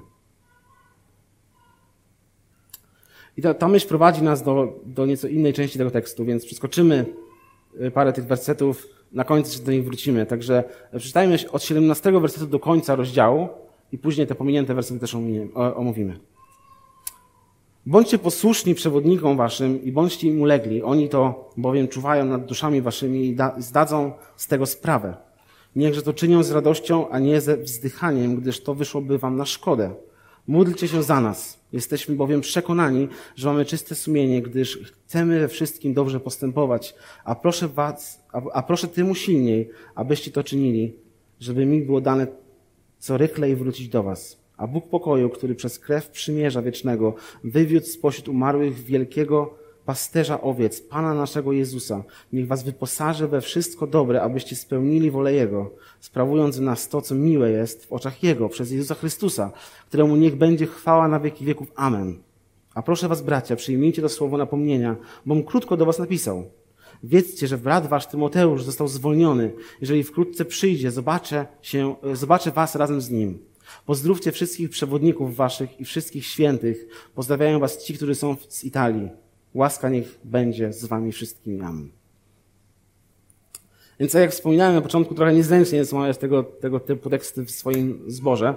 I 3.37 3.43
ta, 3.43 3.55
ta 3.55 3.69
myśl 3.69 3.89
prowadzi 3.89 4.23
nas 4.23 4.43
do, 4.43 4.81
do 4.87 5.07
nieco 5.07 5.29
innej 5.29 5.53
części 5.53 5.79
tego 5.79 5.91
tekstu, 5.91 6.25
więc 6.25 6.45
przeskoczymy 6.45 7.07
y, 7.81 7.91
parę 7.91 8.13
tych 8.13 8.27
wersetów, 8.27 8.87
na 9.13 9.25
końcu 9.25 9.59
się 9.59 9.65
do 9.65 9.73
nich 9.73 9.85
wrócimy. 9.85 10.27
Także 10.27 10.65
przeczytajmy 10.97 11.39
od 11.53 11.63
17 11.63 12.21
wersetu 12.21 12.47
do 12.47 12.59
końca 12.59 12.95
rozdziału 12.95 13.49
i 13.93 13.99
później 13.99 14.27
te 14.27 14.35
pominięte 14.35 14.75
wersety 14.75 15.01
też 15.01 15.15
omówimy. 15.55 16.19
Bądźcie 17.87 18.19
posłuszni 18.19 18.75
przewodnikom 18.75 19.37
waszym 19.37 19.85
i 19.85 19.93
bądźcie 19.93 20.29
im 20.29 20.41
ulegli. 20.41 20.83
Oni 20.83 21.09
to 21.09 21.51
bowiem 21.57 21.89
czuwają 21.89 22.25
nad 22.25 22.47
duszami 22.47 22.83
waszymi 22.83 23.29
i 23.29 23.37
zdadzą 23.59 24.13
z 24.37 24.47
tego 24.47 24.67
sprawę. 24.67 25.17
Niechże 25.77 26.03
to 26.03 26.13
czynią 26.13 26.43
z 26.43 26.51
radością, 26.51 27.09
a 27.09 27.19
nie 27.19 27.41
ze 27.41 27.57
wzdychaniem, 27.57 28.37
gdyż 28.37 28.63
to 28.63 28.75
wyszłoby 28.75 29.19
wam 29.19 29.37
na 29.37 29.45
szkodę. 29.45 29.95
Módlcie 30.49 30.89
się 30.89 31.03
za 31.03 31.21
nas. 31.21 31.59
Jesteśmy 31.73 32.15
bowiem 32.15 32.41
przekonani, 32.41 33.09
że 33.37 33.49
mamy 33.49 33.65
czyste 33.65 33.95
sumienie, 33.95 34.43
gdyż 34.43 34.79
chcemy 34.79 35.41
we 35.41 35.49
wszystkim 35.49 35.95
dobrze 35.95 36.21
postępować. 36.21 36.95
A 37.25 37.35
proszę 37.35 37.69
was, 37.69 38.25
a, 38.33 38.43
a 38.53 38.63
proszę 38.63 38.89
tym 38.89 39.15
silniej, 39.15 39.71
abyście 39.95 40.31
to 40.31 40.45
czynili, 40.45 40.95
żeby 41.41 41.67
mi 41.67 41.81
było 41.83 42.01
dane 42.01 42.27
co 42.99 43.17
rychlej 43.17 43.57
wrócić 43.57 43.89
do 43.89 44.03
was. 44.03 44.39
A 44.57 44.67
Bóg 44.67 44.89
pokoju, 44.89 45.31
który 45.31 45.55
przez 45.55 45.79
krew 45.79 46.09
przymierza 46.09 46.63
wiecznego 46.63 47.15
wywiódł 47.45 47.87
spośród 47.87 48.29
umarłych 48.29 48.85
wielkiego 48.85 49.55
pasterza 49.85 50.41
owiec, 50.41 50.81
Pana 50.81 51.15
naszego 51.15 51.53
Jezusa, 51.53 52.05
niech 52.33 52.47
was 52.47 52.63
wyposaży 52.63 53.29
we 53.29 53.41
wszystko 53.41 53.87
dobre, 53.87 54.23
abyście 54.23 54.57
spełnili 54.57 55.11
wolę 55.11 55.33
Jego, 55.33 55.71
sprawując 56.01 56.59
w 56.59 56.61
nas 56.61 56.89
to, 56.89 57.03
co 57.03 57.15
miłe 57.15 57.51
jest 57.51 57.87
w 57.87 57.93
oczach 57.93 58.23
Jego, 58.23 58.49
przez 58.49 58.71
Jezusa 58.71 58.95
Chrystusa, 58.95 59.53
któremu 59.89 60.17
niech 60.17 60.37
będzie 60.37 60.67
chwała 60.67 61.09
na 61.09 61.21
wieki 61.21 61.45
wieków. 61.45 61.73
Amen. 61.77 62.19
A 62.75 62.83
proszę 62.83 63.09
was, 63.09 63.23
bracia, 63.23 63.57
przyjmijcie 63.57 64.03
to 64.03 64.09
słowo 64.09 64.39
napomnienia, 64.39 64.97
bom 65.27 65.43
krótko 65.43 65.77
do 65.77 65.87
was 65.87 65.99
napisał. 65.99 66.51
Wiedzcie, 67.03 67.47
że 67.47 67.59
brat 67.59 67.87
wasz 67.87 68.07
Tymoteusz 68.07 68.63
został 68.63 68.89
zwolniony. 68.89 69.53
Jeżeli 69.81 70.05
wkrótce 70.05 70.45
przyjdzie, 70.45 70.91
zobaczę, 70.91 71.47
się, 71.63 71.95
zobaczę 72.13 72.51
was 72.51 72.75
razem 72.75 73.01
z 73.01 73.11
nim. 73.11 73.39
Pozdrówcie 73.87 74.33
wszystkich 74.33 74.71
przewodników 74.71 75.37
waszych 75.37 75.81
i 75.81 75.85
wszystkich 75.85 76.27
świętych. 76.27 76.87
Pozdrawiają 77.15 77.59
was 77.59 77.85
ci, 77.85 77.95
którzy 77.95 78.15
są 78.15 78.37
z 78.49 78.65
Italii. 78.65 79.09
Łaska 79.55 79.89
niech 79.89 80.19
będzie 80.25 80.73
z 80.73 80.85
wami 80.85 81.13
wszystkimi. 81.13 81.61
Amen. 81.61 81.89
Więc 84.01 84.15
jak 84.15 84.31
wspominałem 84.31 84.75
na 84.75 84.81
początku, 84.81 85.15
trochę 85.15 85.35
niezręcznie 85.35 85.79
jest 85.79 85.93
omawiać 85.93 86.19
tego, 86.19 86.43
tego 86.43 86.81
typu 86.81 87.11
teksty 87.11 87.45
w 87.45 87.51
swoim 87.51 88.05
zborze. 88.07 88.55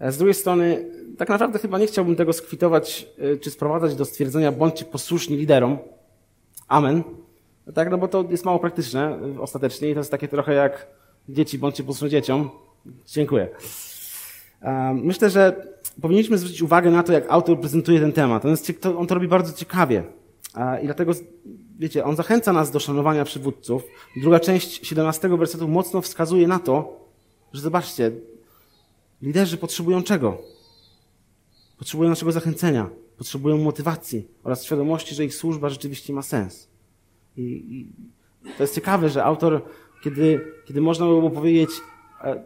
Z 0.00 0.16
drugiej 0.16 0.34
strony, 0.34 0.90
tak 1.18 1.28
naprawdę 1.28 1.58
chyba 1.58 1.78
nie 1.78 1.86
chciałbym 1.86 2.16
tego 2.16 2.32
skwitować, 2.32 3.08
y, 3.34 3.38
czy 3.38 3.50
sprowadzać 3.50 3.94
do 3.94 4.04
stwierdzenia 4.04 4.52
bądźcie 4.52 4.84
posłuszni 4.84 5.36
liderom. 5.36 5.78
Amen. 6.68 7.02
Tak, 7.74 7.90
no 7.90 7.98
bo 7.98 8.08
to 8.08 8.24
jest 8.30 8.44
mało 8.44 8.58
praktyczne 8.58 9.18
y, 9.36 9.40
ostatecznie 9.40 9.90
i 9.90 9.94
to 9.94 10.00
jest 10.00 10.10
takie 10.10 10.28
trochę 10.28 10.54
jak 10.54 10.86
dzieci, 11.28 11.58
bądźcie 11.58 11.84
posłuszni 11.84 12.10
dzieciom. 12.10 12.50
Dziękuję. 13.06 13.48
Myślę, 14.94 15.30
że 15.30 15.66
powinniśmy 16.02 16.38
zwrócić 16.38 16.62
uwagę 16.62 16.90
na 16.90 17.02
to, 17.02 17.12
jak 17.12 17.24
autor 17.28 17.60
prezentuje 17.60 18.00
ten 18.00 18.12
temat. 18.12 18.44
On, 18.44 18.50
jest, 18.50 18.86
on 18.98 19.06
to 19.06 19.14
robi 19.14 19.28
bardzo 19.28 19.52
ciekawie. 19.52 20.04
I 20.82 20.84
dlatego, 20.84 21.12
wiecie, 21.78 22.04
on 22.04 22.16
zachęca 22.16 22.52
nas 22.52 22.70
do 22.70 22.80
szanowania 22.80 23.24
przywódców. 23.24 23.82
Druga 24.16 24.40
część 24.40 24.86
17 24.88 25.28
wersetu 25.28 25.68
mocno 25.68 26.00
wskazuje 26.00 26.48
na 26.48 26.58
to, 26.58 27.00
że 27.52 27.60
zobaczcie, 27.62 28.12
liderzy 29.22 29.56
potrzebują 29.56 30.02
czego? 30.02 30.38
Potrzebują 31.78 32.10
naszego 32.10 32.32
zachęcenia, 32.32 32.90
potrzebują 33.18 33.58
motywacji 33.58 34.28
oraz 34.44 34.64
świadomości, 34.64 35.14
że 35.14 35.24
ich 35.24 35.34
służba 35.34 35.68
rzeczywiście 35.68 36.12
ma 36.12 36.22
sens. 36.22 36.68
I, 37.36 37.42
i 37.42 37.86
to 38.56 38.62
jest 38.62 38.74
ciekawe, 38.74 39.08
że 39.08 39.24
autor, 39.24 39.62
kiedy, 40.04 40.52
kiedy 40.64 40.80
można 40.80 41.06
by 41.06 41.12
było 41.12 41.30
powiedzieć, 41.30 41.70
e, 42.24 42.44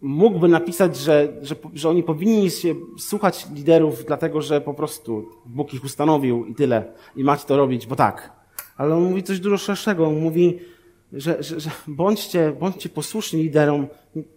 mógłby 0.00 0.48
napisać, 0.48 0.96
że, 0.96 1.32
że, 1.42 1.54
że 1.74 1.88
oni 1.88 2.02
powinni 2.02 2.50
się 2.50 2.74
słuchać 2.98 3.46
liderów, 3.54 4.04
dlatego 4.04 4.42
że 4.42 4.60
po 4.60 4.74
prostu 4.74 5.28
Bóg 5.46 5.74
ich 5.74 5.84
ustanowił 5.84 6.44
i 6.46 6.54
tyle. 6.54 6.92
I 7.16 7.24
macie 7.24 7.46
to 7.46 7.56
robić, 7.56 7.86
bo 7.86 7.96
tak. 7.96 8.32
Ale 8.76 8.94
on 8.94 9.02
mówi 9.02 9.22
coś 9.22 9.40
dużo 9.40 9.56
szerszego. 9.56 10.06
On 10.06 10.20
mówi, 10.20 10.58
że, 11.12 11.42
że, 11.42 11.60
że 11.60 11.70
bądźcie, 11.86 12.56
bądźcie 12.60 12.88
posłuszni 12.88 13.42
liderom, 13.42 13.86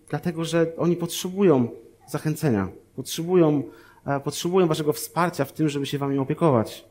dlatego 0.10 0.45
że 0.45 0.71
oni 0.78 0.95
potrzebują 0.95 1.67
zachęcenia. 2.08 2.67
Potrzebują, 2.95 3.63
e, 4.06 4.19
potrzebują 4.19 4.67
waszego 4.67 4.93
wsparcia 4.93 5.45
w 5.45 5.54
tym, 5.54 5.69
żeby 5.69 5.86
się 5.86 5.97
wami 5.97 6.17
opiekować. 6.17 6.86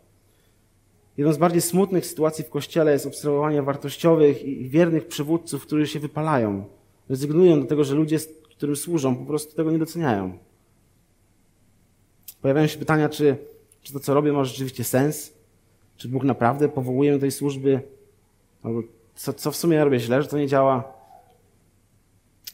Jedną 1.18 1.32
z 1.32 1.38
bardziej 1.38 1.60
smutnych 1.60 2.06
sytuacji 2.06 2.44
w 2.44 2.50
Kościele 2.50 2.92
jest 2.92 3.06
obserwowanie 3.06 3.62
wartościowych 3.62 4.44
i 4.44 4.68
wiernych 4.68 5.08
przywódców, 5.08 5.62
którzy 5.66 5.86
się 5.86 6.00
wypalają. 6.00 6.64
Rezygnują 7.08 7.60
do 7.60 7.66
tego, 7.66 7.84
że 7.84 7.94
ludzie 7.94 8.18
którym 8.58 8.76
służą, 8.76 9.16
po 9.16 9.24
prostu 9.24 9.56
tego 9.56 9.70
nie 9.70 9.78
doceniają. 9.78 10.38
Pojawiają 12.42 12.66
się 12.66 12.78
pytania, 12.78 13.08
czy, 13.08 13.36
czy 13.82 13.92
to, 13.92 14.00
co 14.00 14.14
robię, 14.14 14.32
ma 14.32 14.44
rzeczywiście 14.44 14.84
sens? 14.84 15.32
Czy 15.96 16.08
Bóg 16.08 16.24
naprawdę 16.24 16.68
powołuje 16.68 17.12
do 17.12 17.18
tej 17.18 17.30
służby? 17.30 17.80
Albo 18.62 18.82
co, 19.14 19.32
co 19.32 19.50
w 19.50 19.56
sumie 19.56 19.76
ja 19.76 19.84
robię 19.84 20.00
źle, 20.00 20.22
że 20.22 20.28
to 20.28 20.38
nie 20.38 20.46
działa? 20.46 20.92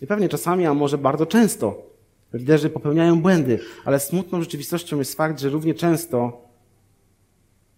I 0.00 0.06
pewnie 0.06 0.28
czasami, 0.28 0.66
a 0.66 0.74
może 0.74 0.98
bardzo 0.98 1.26
często, 1.26 1.82
liderzy 2.32 2.70
popełniają 2.70 3.22
błędy, 3.22 3.58
ale 3.84 4.00
smutną 4.00 4.40
rzeczywistością 4.40 4.98
jest 4.98 5.14
fakt, 5.14 5.40
że 5.40 5.48
równie 5.48 5.74
często 5.74 6.43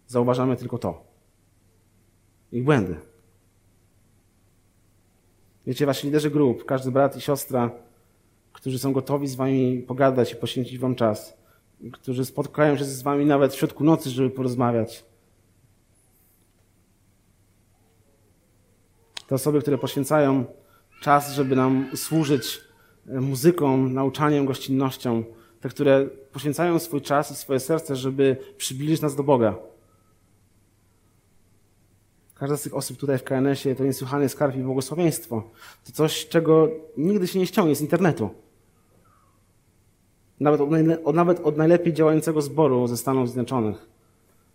zauważamy 0.06 0.56
tylko 0.56 0.78
to. 0.78 1.04
Ich 2.52 2.64
błędy. 2.64 2.96
Wiecie, 5.66 5.86
wasi 5.86 6.06
liderzy 6.06 6.30
grup, 6.30 6.64
każdy 6.64 6.90
brat 6.90 7.16
i 7.16 7.20
siostra 7.20 7.70
którzy 8.56 8.78
są 8.78 8.92
gotowi 8.92 9.26
z 9.26 9.34
wami 9.34 9.84
pogadać 9.86 10.32
i 10.32 10.36
poświęcić 10.36 10.78
wam 10.78 10.94
czas, 10.94 11.36
którzy 11.92 12.24
spotkają 12.24 12.76
się 12.76 12.84
z 12.84 13.02
wami 13.02 13.26
nawet 13.26 13.52
w 13.52 13.56
środku 13.56 13.84
nocy, 13.84 14.10
żeby 14.10 14.30
porozmawiać. 14.30 15.04
Te 19.26 19.34
osoby, 19.34 19.60
które 19.60 19.78
poświęcają 19.78 20.44
czas, 21.02 21.32
żeby 21.32 21.56
nam 21.56 21.90
służyć 21.94 22.60
e, 23.08 23.20
muzyką, 23.20 23.88
nauczaniem, 23.88 24.46
gościnnością, 24.46 25.24
te, 25.60 25.68
które 25.68 26.06
poświęcają 26.32 26.78
swój 26.78 27.02
czas 27.02 27.30
i 27.30 27.34
swoje 27.34 27.60
serce, 27.60 27.96
żeby 27.96 28.36
przybliżyć 28.56 29.00
nas 29.00 29.16
do 29.16 29.22
Boga. 29.22 29.54
Każda 32.38 32.56
z 32.56 32.62
tych 32.62 32.76
osób 32.76 32.96
tutaj 32.96 33.18
w 33.18 33.24
KNS-ie 33.24 33.76
to 33.76 33.84
niesłychany 33.84 34.28
skarb 34.28 34.56
i 34.56 34.58
błogosławieństwo. 34.58 35.50
To 35.86 35.92
coś, 35.92 36.28
czego 36.28 36.68
nigdy 36.96 37.26
się 37.26 37.38
nie 37.38 37.46
ściągnie 37.46 37.76
z 37.76 37.80
internetu. 37.80 38.30
Nawet 40.40 40.60
od, 40.60 40.70
najle- 40.70 41.12
nawet 41.14 41.40
od 41.40 41.56
najlepiej 41.56 41.92
działającego 41.92 42.42
zboru 42.42 42.86
ze 42.86 42.96
Stanów 42.96 43.28
Zjednoczonych. 43.28 43.86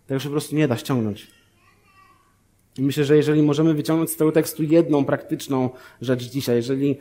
Tego 0.08 0.20
się 0.20 0.30
po 0.30 0.32
prostu 0.32 0.56
nie 0.56 0.68
da 0.68 0.78
ściągnąć. 0.78 1.32
I 2.78 2.82
myślę, 2.82 3.06
że 3.06 3.18
jeżeli 3.18 3.44
możemy 3.44 3.74
wyciągnąć 3.74 4.12
z 4.12 4.16
tego 4.16 4.32
tekstu 4.32 4.64
jedną 4.64 5.06
praktyczną 5.06 5.70
rzecz 6.02 6.24
dzisiaj, 6.24 6.56
jeżeli, 6.56 6.98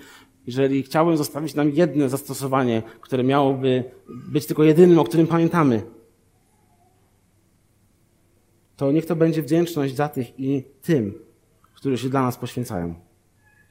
jeżeli 0.46 0.82
chciałbym 0.82 1.16
zostawić 1.16 1.54
nam 1.54 1.70
jedno 1.70 2.08
zastosowanie, 2.08 2.82
które 3.00 3.24
miałoby 3.24 3.84
być 4.08 4.46
tylko 4.46 4.64
jedynym, 4.64 4.98
o 4.98 5.04
którym 5.04 5.26
pamiętamy, 5.26 5.82
to 8.80 8.92
niech 8.92 9.06
to 9.06 9.16
będzie 9.16 9.42
wdzięczność 9.42 9.94
za 9.94 10.08
tych 10.08 10.40
i 10.40 10.64
tym, 10.82 11.14
którzy 11.74 11.98
się 11.98 12.08
dla 12.08 12.22
nas 12.22 12.36
poświęcają. 12.36 12.94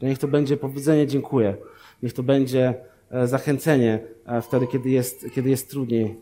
Niech 0.02 0.19
to 0.19 0.28
będzie 0.28 0.58
powiedzenie 0.58 1.08
dziękuję. 1.08 1.58
Niech 2.04 2.13
to 2.13 2.24
będzie 2.24 2.74
e, 3.12 3.28
zachęcenie 3.28 4.00
e, 4.26 4.41
wtedy, 4.41 4.67
kiedy 4.67 4.89
jest, 4.89 5.26
kiedy 5.34 5.50
jest 5.50 5.69
trudniej. 5.69 6.19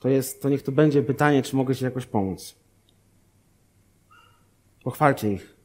To, 0.00 0.08
jest, 0.08 0.42
to 0.42 0.48
niech 0.48 0.62
to 0.62 0.72
będzie 0.72 1.02
pytanie, 1.02 1.42
czy 1.42 1.56
mogę 1.56 1.76
Ci 1.76 1.84
jakoś 1.84 2.06
pomóc. 2.06 2.56
Pochwalcie 4.84 5.32
ich. 5.32 5.56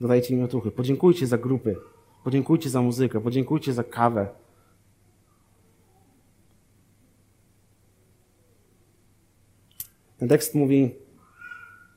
Dodajcie 0.00 0.34
im 0.34 0.44
otuchy. 0.44 0.70
Podziękujcie 0.70 1.26
za 1.26 1.38
grupy. 1.38 1.76
Podziękujcie 2.24 2.70
za 2.70 2.82
muzykę. 2.82 3.20
Podziękujcie 3.20 3.72
za 3.72 3.84
kawę. 3.84 4.28
Ten 10.18 10.28
tekst 10.28 10.54
mówi, 10.54 10.94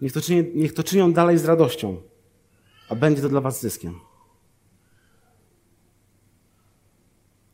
niech 0.04 0.13
to, 0.13 0.22
czyni, 0.22 0.52
niech 0.56 0.74
to 0.74 0.84
czynią 0.84 1.13
dalej 1.13 1.38
z 1.38 1.46
radością, 1.46 2.02
a 2.89 2.96
będzie 2.96 3.22
to 3.22 3.30
dla 3.30 3.42
was 3.42 3.62
zyskiem. 3.62 4.00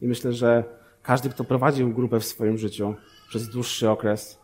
I 0.02 0.08
myślę, 0.08 0.34
że 0.34 0.64
każdy, 1.02 1.30
kto 1.30 1.44
prowadził 1.44 1.94
grupę 1.94 2.20
w 2.20 2.26
swoim 2.26 2.58
życiu 2.58 2.96
przez 3.30 3.50
dłuższy 3.50 3.90
okres, 3.90 4.40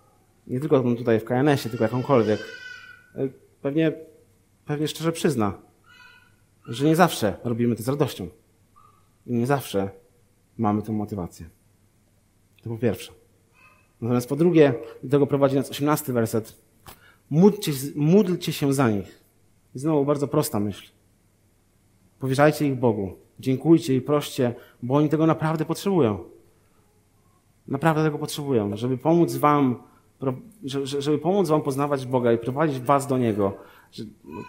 nie 0.48 0.60
tylko 0.60 0.96
tutaj 0.96 1.20
w 1.20 1.26
KNS-ie, 1.26 1.70
tylko 1.70 1.84
jakąkolwiek, 1.84 2.40
pewnie, 3.62 3.92
pewnie 4.66 4.88
szczerze 4.88 5.12
przyzna, 5.12 5.62
że 6.68 6.86
nie 6.86 6.96
zawsze 6.96 7.38
robimy 7.44 7.76
to 7.76 7.84
z 7.84 7.88
radością. 7.88 8.28
I 9.26 9.34
nie 9.34 9.48
zawsze 9.48 9.90
mamy 10.58 10.82
tę 10.82 10.92
motywację. 10.92 11.50
To 12.64 12.70
po 12.70 12.78
pierwsze. 12.78 13.12
Natomiast 14.02 14.30
po 14.30 14.36
drugie, 14.36 14.74
do 15.04 15.10
tego 15.10 15.28
prowadzi 15.28 15.56
nas 15.56 15.70
osiemnasty 15.70 16.14
werset. 16.14 16.65
Módlcie, 17.30 17.72
módlcie 17.96 18.54
się 18.54 18.74
za 18.74 18.90
nich. 18.90 19.22
I 19.76 19.80
znowu 19.80 20.06
bardzo 20.06 20.28
prosta 20.28 20.60
myśl. 20.60 20.92
Powierzajcie 22.20 22.68
ich 22.68 22.76
Bogu. 22.76 23.14
Dziękujcie 23.40 23.96
i 23.96 24.02
proście, 24.02 24.56
bo 24.84 24.96
oni 24.96 25.10
tego 25.10 25.28
naprawdę 25.28 25.66
potrzebują. 25.66 26.24
Naprawdę 27.68 28.04
tego 28.04 28.18
potrzebują, 28.18 28.78
żeby 28.78 28.98
pomóc 28.98 29.36
wam, 29.36 29.84
żeby 31.00 31.18
pomóc 31.18 31.50
wam 31.50 31.62
poznawać 31.62 32.06
Boga 32.06 32.34
i 32.34 32.38
prowadzić 32.38 32.80
was 32.80 33.08
do 33.08 33.18
Niego. 33.18 33.58
No, 34.26 34.42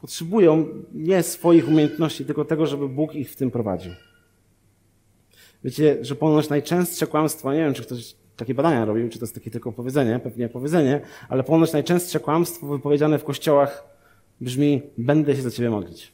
potrzebują 0.00 0.66
nie 0.94 1.22
swoich 1.22 1.68
umiejętności, 1.68 2.24
tylko 2.24 2.44
tego, 2.44 2.66
żeby 2.66 2.88
Bóg 2.88 3.14
ich 3.14 3.30
w 3.30 3.36
tym 3.36 3.50
prowadził. 3.50 3.92
Wiecie, 5.64 5.98
że 6.00 6.14
ponoć 6.14 6.48
najczęstsze 6.48 7.06
kłamstwo, 7.06 7.52
nie 7.52 7.58
wiem, 7.58 7.74
czy 7.74 7.82
ktoś 7.82 8.16
takie 8.36 8.54
badania 8.54 8.84
robił, 8.84 9.08
czy 9.08 9.18
to 9.18 9.24
jest 9.24 9.34
takie 9.34 9.50
tylko 9.50 9.72
powiedzenie, 9.72 10.18
pewnie 10.18 10.48
powiedzenie, 10.48 11.00
ale 11.28 11.42
ponoć 11.42 11.72
najczęstsze 11.72 12.20
kłamstwo 12.20 12.66
wypowiedziane 12.66 13.18
w 13.18 13.24
kościołach 13.24 13.84
brzmi: 14.40 14.82
Będę 14.98 15.36
się 15.36 15.42
za 15.42 15.50
ciebie 15.50 15.70
modlić. 15.70 16.12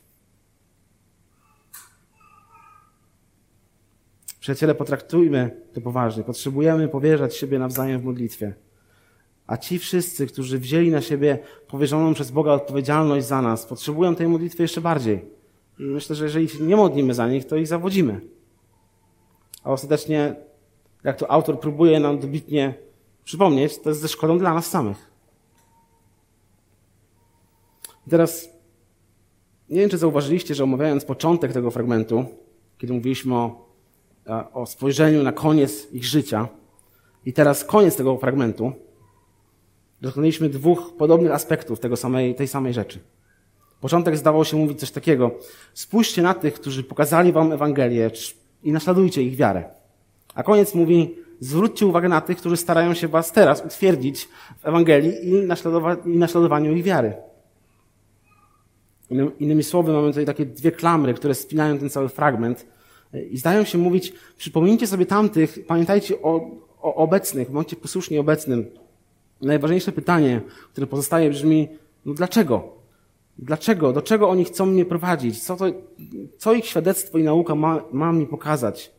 Przyjaciele, 4.40 4.74
potraktujmy 4.74 5.50
to 5.72 5.80
poważnie. 5.80 6.24
Potrzebujemy 6.24 6.88
powierzać 6.88 7.36
siebie 7.36 7.58
nawzajem 7.58 8.00
w 8.00 8.04
modlitwie. 8.04 8.54
A 9.46 9.56
ci 9.56 9.78
wszyscy, 9.78 10.26
którzy 10.26 10.58
wzięli 10.58 10.90
na 10.90 11.00
siebie 11.00 11.38
powierzoną 11.68 12.14
przez 12.14 12.30
Boga 12.30 12.52
odpowiedzialność 12.52 13.26
za 13.26 13.42
nas, 13.42 13.66
potrzebują 13.66 14.14
tej 14.14 14.28
modlitwy 14.28 14.62
jeszcze 14.62 14.80
bardziej. 14.80 15.24
I 15.78 15.82
myślę, 15.82 16.16
że 16.16 16.24
jeżeli 16.24 16.48
nie 16.60 16.76
modlimy 16.76 17.14
za 17.14 17.28
nich, 17.28 17.44
to 17.46 17.56
ich 17.56 17.66
zawodzimy. 17.66 18.20
A 19.64 19.70
ostatecznie, 19.70 20.34
jak 21.04 21.16
to 21.16 21.30
autor 21.30 21.60
próbuje 21.60 22.00
nam 22.00 22.18
dobitnie 22.18 22.74
przypomnieć, 23.24 23.78
to 23.78 23.88
jest 23.88 24.00
ze 24.00 24.08
szkodą 24.08 24.38
dla 24.38 24.54
nas 24.54 24.66
samych. 24.66 25.12
I 28.06 28.10
teraz, 28.10 28.48
nie 29.68 29.80
wiem, 29.80 29.90
czy 29.90 29.98
zauważyliście, 29.98 30.54
że 30.54 30.64
omawiając 30.64 31.04
początek 31.04 31.52
tego 31.52 31.70
fragmentu, 31.70 32.24
kiedy 32.78 32.92
mówiliśmy 32.92 33.34
o, 33.34 33.66
o 34.52 34.66
spojrzeniu 34.66 35.22
na 35.22 35.32
koniec 35.32 35.92
ich 35.92 36.04
życia, 36.04 36.48
i 37.26 37.32
teraz 37.32 37.64
koniec 37.64 37.96
tego 37.96 38.18
fragmentu, 38.18 38.72
dokonaliśmy 40.00 40.48
dwóch 40.48 40.96
podobnych 40.98 41.32
aspektów 41.32 41.80
tego 41.80 41.96
samej, 41.96 42.34
tej 42.34 42.48
samej 42.48 42.74
rzeczy. 42.74 43.00
Początek 43.80 44.16
zdawał 44.16 44.44
się 44.44 44.56
mówić 44.56 44.80
coś 44.80 44.90
takiego. 44.90 45.30
Spójrzcie 45.74 46.22
na 46.22 46.34
tych, 46.34 46.54
którzy 46.54 46.84
pokazali 46.84 47.32
wam 47.32 47.52
Ewangelię 47.52 48.10
i 48.62 48.72
naśladujcie 48.72 49.22
ich 49.22 49.36
wiarę. 49.36 49.81
A 50.34 50.42
koniec 50.42 50.74
mówi, 50.74 51.14
zwróćcie 51.40 51.86
uwagę 51.86 52.08
na 52.08 52.20
tych, 52.20 52.38
którzy 52.38 52.56
starają 52.56 52.94
się 52.94 53.08
was 53.08 53.32
teraz 53.32 53.64
utwierdzić 53.64 54.28
w 54.58 54.66
Ewangelii 54.66 55.28
i, 55.28 55.32
naśladowa 55.32 55.94
i 55.94 56.16
naśladowaniu 56.16 56.72
ich 56.72 56.84
wiary. 56.84 57.14
Innymi 59.40 59.62
słowy, 59.62 59.92
mamy 59.92 60.08
tutaj 60.08 60.26
takie 60.26 60.46
dwie 60.46 60.72
klamry, 60.72 61.14
które 61.14 61.34
spinają 61.34 61.78
ten 61.78 61.90
cały 61.90 62.08
fragment 62.08 62.66
i 63.30 63.38
zdają 63.38 63.64
się 63.64 63.78
mówić, 63.78 64.12
przypomnijcie 64.36 64.86
sobie 64.86 65.06
tamtych, 65.06 65.66
pamiętajcie 65.66 66.22
o, 66.22 66.50
o 66.82 66.94
obecnych, 66.94 67.50
bądźcie 67.50 67.76
posłuszni 67.76 68.18
obecnym. 68.18 68.66
Najważniejsze 69.40 69.92
pytanie, 69.92 70.40
które 70.72 70.86
pozostaje 70.86 71.30
brzmi, 71.30 71.68
no 72.04 72.14
dlaczego? 72.14 72.82
Dlaczego? 73.38 73.92
Do 73.92 74.02
czego 74.02 74.30
oni 74.30 74.44
chcą 74.44 74.66
mnie 74.66 74.84
prowadzić? 74.84 75.42
Co, 75.42 75.56
to, 75.56 75.64
co 76.38 76.52
ich 76.52 76.66
świadectwo 76.66 77.18
i 77.18 77.22
nauka 77.22 77.54
ma, 77.54 77.82
ma 77.92 78.12
mi 78.12 78.26
pokazać? 78.26 78.92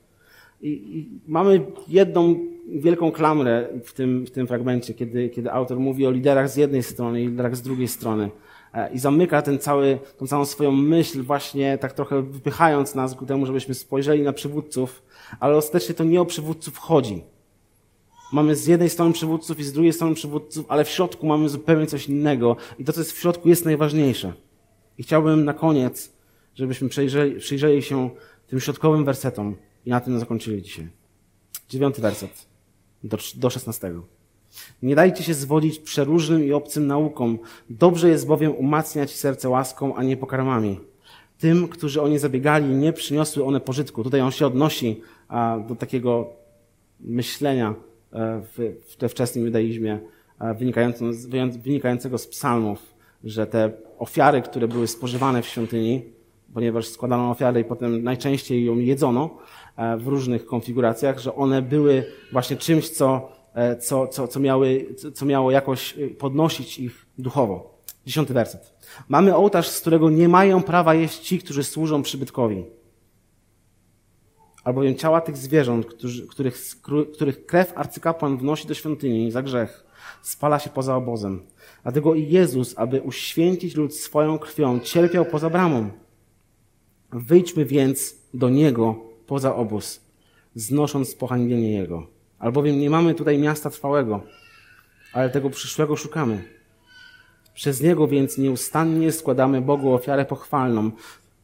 I, 0.64 0.98
I, 0.98 1.10
mamy 1.28 1.66
jedną 1.88 2.36
wielką 2.68 3.12
klamrę 3.12 3.68
w 3.84 3.94
tym, 3.94 4.26
w 4.26 4.32
tym 4.32 4.48
fragmencie, 4.48 4.94
kiedy, 4.94 5.30
kiedy 5.30 5.52
autor 5.52 5.80
mówi 5.80 6.06
o 6.08 6.12
liderach 6.12 6.50
z 6.50 6.56
jednej 6.56 6.84
strony 6.84 7.22
i 7.22 7.28
liderach 7.28 7.56
z 7.56 7.62
drugiej 7.62 7.88
strony. 7.88 8.30
E, 8.74 8.94
I 8.94 9.00
zamyka 9.00 9.42
ten 9.42 9.60
cały, 9.60 10.00
tą 10.18 10.28
całą 10.28 10.46
swoją 10.46 10.72
myśl 10.72 11.24
właśnie 11.24 11.78
tak 11.78 11.94
trochę 11.94 12.22
wypychając 12.22 12.96
nas 12.96 13.16
ku 13.16 13.26
temu, 13.26 13.46
żebyśmy 13.46 13.74
spojrzeli 13.74 14.24
na 14.24 14.34
przywódców, 14.34 15.04
ale 15.40 15.58
ostatecznie 15.58 15.96
to 15.96 16.04
nie 16.04 16.22
o 16.22 16.26
przywódców 16.26 16.78
chodzi. 16.78 17.24
Mamy 18.34 18.56
z 18.56 18.68
jednej 18.68 18.90
strony 18.90 19.14
przywódców 19.14 19.60
i 19.60 19.64
z 19.64 19.74
drugiej 19.74 19.94
strony 19.94 20.16
przywódców, 20.16 20.66
ale 20.70 20.86
w 20.86 20.90
środku 20.90 21.28
mamy 21.28 21.50
zupełnie 21.50 21.88
coś 21.88 22.10
innego 22.10 22.56
i 22.80 22.84
to, 22.84 22.94
co 22.94 23.02
jest 23.02 23.12
w 23.12 23.20
środku, 23.20 23.50
jest 23.50 23.66
najważniejsze. 23.66 24.34
I 24.98 25.04
chciałbym 25.04 25.46
na 25.46 25.54
koniec, 25.54 26.14
żebyśmy 26.56 26.90
przyjrzeli, 26.90 27.40
przyjrzeli 27.40 27.82
się 27.82 28.10
tym 28.48 28.60
środkowym 28.60 29.06
wersetom 29.06 29.56
i 29.86 29.90
na 29.90 30.00
tym 30.00 30.20
zakończyli 30.20 30.62
dzisiaj. 30.62 30.88
Dziewiąty 31.70 32.02
werset 32.02 32.46
do, 33.04 33.18
do 33.36 33.50
szesnastego. 33.50 34.04
Nie 34.82 34.96
dajcie 34.96 35.24
się 35.24 35.34
zwodzić 35.34 35.80
przeróżnym 35.80 36.44
i 36.44 36.54
obcym 36.54 36.88
naukom. 36.88 37.40
Dobrze 37.70 38.10
jest 38.10 38.28
bowiem 38.28 38.56
umacniać 38.56 39.12
serce 39.12 39.50
łaską, 39.50 39.96
a 39.96 40.04
nie 40.04 40.18
pokarmami. 40.18 40.80
Tym, 41.38 41.68
którzy 41.68 42.02
o 42.02 42.08
nie 42.08 42.20
zabiegali, 42.20 42.66
nie 42.66 42.94
przyniosły 42.94 43.46
one 43.46 43.60
pożytku. 43.60 44.04
Tutaj 44.04 44.22
on 44.22 44.32
się 44.32 44.48
odnosi 44.48 45.02
a, 45.28 45.60
do 45.68 45.76
takiego 45.76 46.30
myślenia 47.00 47.76
e, 48.14 48.42
w, 48.42 48.76
w 48.88 48.98
we 49.00 49.10
wczesnym 49.10 49.46
judaizmie, 49.46 50.00
wynikającego 51.64 52.18
z 52.18 52.28
psalmów, 52.28 52.94
że 53.24 53.48
te 53.48 53.72
ofiary, 54.00 54.42
które 54.42 54.68
były 54.68 54.88
spożywane 54.88 55.42
w 55.42 55.48
świątyni, 55.48 56.02
ponieważ 56.54 56.88
składano 56.88 57.32
ofiary 57.32 57.60
i 57.60 57.64
potem 57.64 58.04
najczęściej 58.04 58.66
ją 58.66 58.78
jedzono 58.78 59.38
e, 59.76 59.98
w 59.98 60.08
różnych 60.08 60.46
konfiguracjach, 60.46 61.20
że 61.20 61.36
one 61.36 61.62
były 61.62 62.06
właśnie 62.32 62.58
czymś, 62.58 62.90
co, 62.90 63.30
e, 63.54 63.78
co, 63.78 64.08
co, 64.08 64.28
co, 64.28 64.40
miały, 64.40 64.96
co 65.14 65.26
miało 65.26 65.52
jakoś 65.52 65.98
e, 65.98 66.08
podnosić 66.08 66.80
ich 66.80 67.06
duchowo. 67.18 67.74
Dziesiąty 68.06 68.34
werset. 68.34 68.74
Mamy 69.10 69.36
ołtarz, 69.36 69.68
z 69.68 69.82
którego 69.82 70.10
nie 70.10 70.30
mają 70.30 70.64
prawa 70.64 70.94
jeść 70.94 71.20
ci, 71.20 71.40
którzy 71.40 71.64
służą 71.64 72.04
przybytkowi. 72.04 72.66
Albowiem 74.64 74.96
ciała 74.96 75.22
tych 75.22 75.38
zwierząt, 75.38 75.86
którzy, 75.86 76.28
których, 76.28 76.58
których 77.14 77.46
krew 77.46 77.74
arcykapłan 77.76 78.38
wnosi 78.38 78.68
do 78.68 78.74
świątyni 78.74 79.32
za 79.32 79.42
grzech, 79.42 79.86
spala 80.22 80.60
się 80.60 80.70
poza 80.70 80.96
obozem. 80.96 81.44
Dlatego 81.84 82.16
i 82.16 82.28
Jezus, 82.28 82.74
aby 82.78 83.02
uświęcić 83.02 83.76
lud 83.76 83.96
swoją 83.96 84.40
krwią, 84.40 84.80
cierpiał 84.80 85.26
poza 85.26 85.50
bramą. 85.50 85.90
Wyjdźmy 87.14 87.66
więc 87.66 88.16
do 88.34 88.50
Niego 88.50 88.96
poza 89.28 89.56
obóz, 89.56 90.02
znosząc 90.56 91.16
pohańbienie 91.16 91.72
Jego. 91.72 92.08
Albowiem 92.40 92.80
nie 92.80 92.90
mamy 92.90 93.16
tutaj 93.16 93.38
miasta 93.40 93.70
trwałego, 93.70 94.24
ale 95.14 95.30
tego 95.30 95.50
przyszłego 95.50 95.96
szukamy. 95.96 96.44
Przez 97.54 97.82
Niego 97.82 98.08
więc 98.08 98.38
nieustannie 98.38 99.12
składamy 99.12 99.62
Bogu 99.62 99.94
ofiarę 99.94 100.26
pochwalną. 100.26 100.92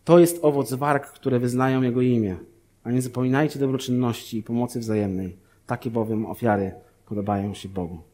To 0.03 0.19
jest 0.19 0.39
owoc 0.41 0.73
warg, 0.73 1.07
które 1.07 1.39
wyznają 1.39 1.81
Jego 1.81 2.01
imię. 2.01 2.37
A 2.83 2.91
nie 2.91 3.01
zapominajcie 3.01 3.59
dobroczynności 3.59 4.37
i 4.37 4.43
pomocy 4.43 4.79
wzajemnej. 4.79 5.37
Takie 5.65 5.91
bowiem 5.91 6.25
ofiary 6.25 6.71
podobają 7.05 7.53
się 7.53 7.69
Bogu. 7.69 8.08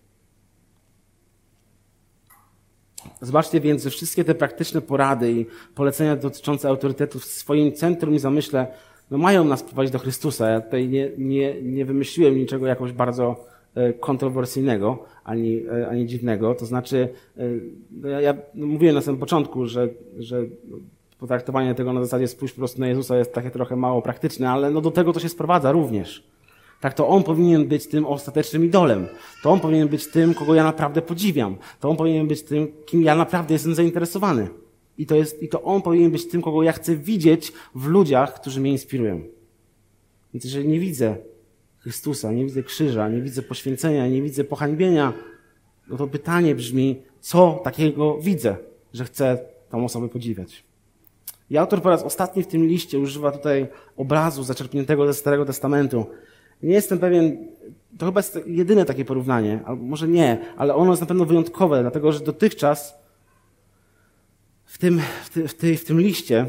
Zobaczcie 3.26 3.60
więc, 3.60 3.84
że 3.84 3.90
wszystkie 3.90 4.24
te 4.24 4.36
praktyczne 4.36 4.82
porady 4.82 5.32
i 5.32 5.46
polecenia 5.76 6.16
dotyczące 6.16 6.70
autorytetów 6.70 7.24
w 7.24 7.26
swoim 7.26 7.72
centrum 7.74 8.16
i 8.16 8.20
zamyśle 8.20 8.68
no 9.12 9.18
mają 9.18 9.44
nas 9.44 9.64
prowadzić 9.64 9.94
do 9.94 10.00
Chrystusa. 10.00 10.50
Ja 10.50 10.62
tutaj 10.62 10.90
nie, 10.90 11.12
nie, 11.18 11.62
nie 11.62 11.86
wymyśliłem 11.86 12.38
niczego 12.38 12.68
jakoś 12.68 12.92
bardzo 12.92 13.46
e, 13.76 13.94
kontrowersyjnego 13.94 15.04
ani, 15.24 15.64
e, 15.68 15.88
ani 15.88 16.06
dziwnego. 16.06 16.56
To 16.56 16.66
znaczy, 16.66 17.10
e, 17.38 17.42
no 17.92 18.10
ja, 18.10 18.22
ja 18.22 18.34
mówiłem 18.56 18.96
na 18.96 19.02
samym 19.02 19.20
początku, 19.20 19.68
że, 19.68 19.90
że 20.20 20.42
potraktowanie 21.20 21.76
tego 21.76 21.94
na 21.94 22.02
zasadzie 22.02 22.28
spójrz 22.28 22.52
po 22.52 22.58
prostu 22.58 22.80
na 22.80 22.88
Jezusa 22.88 23.18
jest 23.18 23.34
takie 23.34 23.52
trochę 23.52 23.76
mało 23.76 24.02
praktyczne, 24.02 24.50
ale 24.50 24.72
no 24.72 24.82
do 24.82 24.92
tego 24.92 25.14
to 25.14 25.20
się 25.20 25.30
sprowadza 25.30 25.72
również. 25.72 26.35
Tak, 26.82 26.94
to 26.94 27.08
On 27.08 27.24
powinien 27.24 27.68
być 27.68 27.88
tym 27.88 28.06
ostatecznym 28.06 28.66
idolem. 28.66 29.08
To 29.44 29.52
On 29.52 29.60
powinien 29.60 29.88
być 29.88 30.08
tym, 30.08 30.34
kogo 30.34 30.56
ja 30.56 30.64
naprawdę 30.64 31.02
podziwiam. 31.02 31.56
To 31.80 31.90
On 31.90 31.98
powinien 31.98 32.28
być 32.28 32.44
tym, 32.44 32.68
kim 32.86 33.02
ja 33.02 33.16
naprawdę 33.16 33.54
jestem 33.54 33.76
zainteresowany. 33.76 34.48
I 34.98 35.06
to, 35.06 35.16
jest, 35.16 35.44
I 35.44 35.50
to 35.50 35.62
On 35.62 35.82
powinien 35.82 36.12
być 36.12 36.28
tym, 36.28 36.42
kogo 36.42 36.64
ja 36.64 36.72
chcę 36.72 36.96
widzieć 36.96 37.54
w 37.76 37.86
ludziach, 37.86 38.42
którzy 38.42 38.62
mnie 38.62 38.72
inspirują. 38.72 39.22
Więc 40.34 40.46
jeżeli 40.46 40.68
nie 40.68 40.80
widzę 40.80 41.16
Chrystusa, 41.80 42.32
nie 42.32 42.46
widzę 42.46 42.64
krzyża, 42.64 43.10
nie 43.10 43.22
widzę 43.22 43.42
poświęcenia, 43.42 44.08
nie 44.08 44.22
widzę 44.22 44.44
pohańbienia, 44.44 45.14
no 45.88 45.98
to 45.98 46.08
pytanie 46.08 46.56
brzmi, 46.56 47.02
co 47.20 47.62
takiego 47.64 48.18
widzę, 48.18 48.58
że 48.94 49.06
chcę 49.06 49.38
tą 49.70 49.86
osobę 49.86 50.10
podziwiać. 50.10 50.64
I 51.50 51.58
autor 51.58 51.82
po 51.82 51.90
raz 51.90 52.04
ostatni 52.04 52.44
w 52.44 52.48
tym 52.48 52.68
liście 52.68 53.00
używa 53.00 53.32
tutaj 53.32 53.68
obrazu 53.98 54.44
zaczerpniętego 54.44 55.08
ze 55.08 55.14
Starego 55.14 55.46
Testamentu. 55.46 56.06
Nie 56.66 56.74
jestem 56.74 57.00
pewien, 57.00 57.48
to 57.98 58.06
chyba 58.06 58.20
jest 58.20 58.40
jedyne 58.46 58.86
takie 58.86 59.06
porównanie, 59.06 59.60
albo 59.66 59.84
może 59.84 60.08
nie, 60.08 60.38
ale 60.58 60.76
ono 60.76 60.92
jest 60.92 61.02
na 61.02 61.08
pewno 61.08 61.26
wyjątkowe, 61.26 61.82
dlatego 61.82 62.12
że 62.12 62.20
dotychczas 62.20 62.96
w 64.66 64.78
tym, 64.78 65.02
w, 65.24 65.30
ty, 65.30 65.48
w, 65.48 65.54
ty, 65.54 65.78
w 65.78 65.86
tym 65.86 66.00
liście 66.02 66.46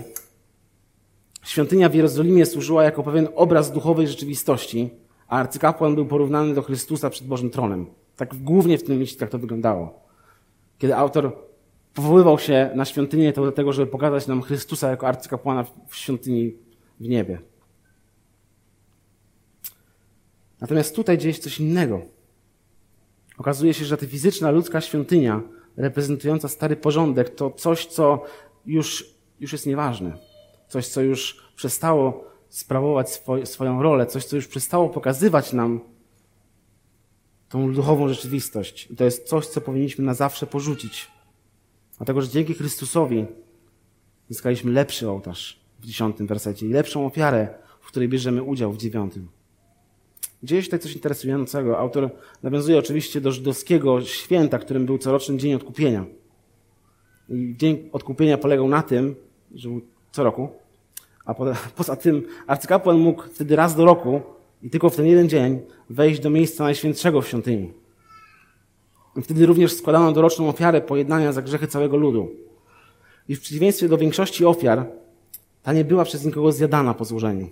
świątynia 1.45 1.89
w 1.89 1.95
Jerozolimie 1.95 2.47
służyła 2.47 2.85
jako 2.85 3.03
pewien 3.03 3.29
obraz 3.35 3.73
duchowej 3.73 4.09
rzeczywistości, 4.09 4.91
a 5.29 5.39
arcykapłan 5.39 5.95
był 5.95 6.07
porównany 6.07 6.55
do 6.55 6.63
Chrystusa 6.63 7.11
przed 7.11 7.27
Bożym 7.27 7.51
Tronem. 7.51 7.87
Tak 8.17 8.35
głównie 8.37 8.79
w 8.79 8.83
tym 8.85 8.99
liście 8.99 9.19
tak 9.19 9.31
to 9.31 9.39
wyglądało. 9.39 10.01
Kiedy 10.79 10.97
autor 10.97 11.37
powoływał 11.95 12.39
się 12.39 12.71
na 12.75 12.85
świątynię, 12.85 13.33
to 13.33 13.43
dlatego, 13.43 13.73
żeby 13.73 13.91
pokazać 13.91 14.27
nam 14.27 14.43
Chrystusa 14.43 14.91
jako 14.91 15.09
arcykapłana 15.09 15.65
w 15.89 15.97
świątyni 15.97 16.55
w 17.01 17.09
niebie. 17.09 17.39
Natomiast 20.61 20.97
tutaj 20.97 21.19
dzieje 21.19 21.35
się 21.35 21.40
coś 21.40 21.61
innego. 21.61 22.03
Okazuje 23.38 23.75
się, 23.75 23.85
że 23.85 23.97
ta 23.97 24.07
fizyczna 24.07 24.51
ludzka 24.51 24.81
świątynia, 24.81 25.42
reprezentująca 25.77 26.49
stary 26.49 26.77
porządek, 26.77 27.31
to 27.35 27.51
coś, 27.51 27.87
co 27.87 28.25
już, 28.66 29.14
już 29.40 29.53
jest 29.53 29.66
nieważne. 29.66 30.19
Coś, 30.69 30.87
co 30.87 31.01
już 31.01 31.42
przestało 31.57 32.25
sprawować 32.49 33.11
swoj, 33.11 33.47
swoją 33.47 33.83
rolę, 33.83 34.07
coś, 34.07 34.25
co 34.25 34.37
już 34.37 34.49
przestało 34.49 34.88
pokazywać 34.88 35.53
nam 35.53 35.81
tą 37.49 37.73
duchową 37.73 38.09
rzeczywistość. 38.09 38.88
I 38.90 38.97
to 38.97 39.05
jest 39.05 39.29
coś, 39.29 39.47
co 39.47 39.61
powinniśmy 39.61 40.05
na 40.05 40.14
zawsze 40.14 40.47
porzucić. 40.47 41.11
Dlatego, 41.97 42.23
że 42.23 42.29
dzięki 42.29 42.55
Chrystusowi 42.55 43.27
zyskaliśmy 44.29 44.73
lepszy 44.73 45.11
ołtarz 45.11 45.61
w 45.81 45.87
dziesiątym 45.87 46.27
wersecie 46.27 46.66
i 46.66 46.69
lepszą 46.69 47.07
ofiarę, 47.07 47.49
w 47.81 47.87
której 47.87 48.09
bierzemy 48.09 48.42
udział 48.42 48.73
w 48.73 48.77
dziewiątym. 48.77 49.29
Dzieje 50.42 50.62
się 50.62 50.66
tutaj 50.66 50.81
coś 50.81 50.94
interesującego. 50.94 51.79
Autor 51.79 52.11
nawiązuje 52.42 52.79
oczywiście 52.79 53.20
do 53.20 53.33
żydowskiego 53.33 54.01
święta, 54.01 54.59
którym 54.59 54.87
był 54.87 54.99
coroczny 54.99 55.37
Dzień 55.37 55.55
Odkupienia. 55.55 56.07
I 57.29 57.55
Dzień 57.59 57.88
Odkupienia 57.92 58.38
polegał 58.38 58.68
na 58.68 58.83
tym, 58.83 59.14
że 59.55 59.68
był 59.68 59.81
co 60.12 60.25
roku, 60.25 60.49
a 61.25 61.35
poza 61.77 61.96
tym 61.96 62.22
arcykapłan 62.46 62.99
mógł 62.99 63.22
wtedy 63.22 63.57
raz 63.57 63.77
do 63.77 63.85
roku 63.85 64.20
i 64.62 64.70
tylko 64.70 64.90
w 64.90 64.96
ten 64.96 65.07
jeden 65.07 65.29
dzień 65.29 65.61
wejść 65.90 66.20
do 66.20 66.31
miejsca 66.31 66.64
najświętszego 66.64 67.20
w 67.20 67.29
świątyni. 67.29 67.72
I 69.16 69.22
wtedy 69.22 69.46
również 69.46 69.72
składano 69.72 70.12
doroczną 70.12 70.49
ofiarę 70.49 70.81
pojednania 70.81 71.33
za 71.33 71.42
grzechy 71.42 71.66
całego 71.66 71.96
ludu. 71.96 72.29
I 73.29 73.37
w 73.37 73.40
przeciwieństwie 73.40 73.88
do 73.88 73.99
większości 73.99 74.44
ofiar, 74.44 74.87
ta 75.62 75.72
nie 75.72 75.85
była 75.85 76.05
przez 76.05 76.25
nikogo 76.25 76.53
zjadana 76.53 76.94
po 76.94 77.05
złożeniu. 77.05 77.51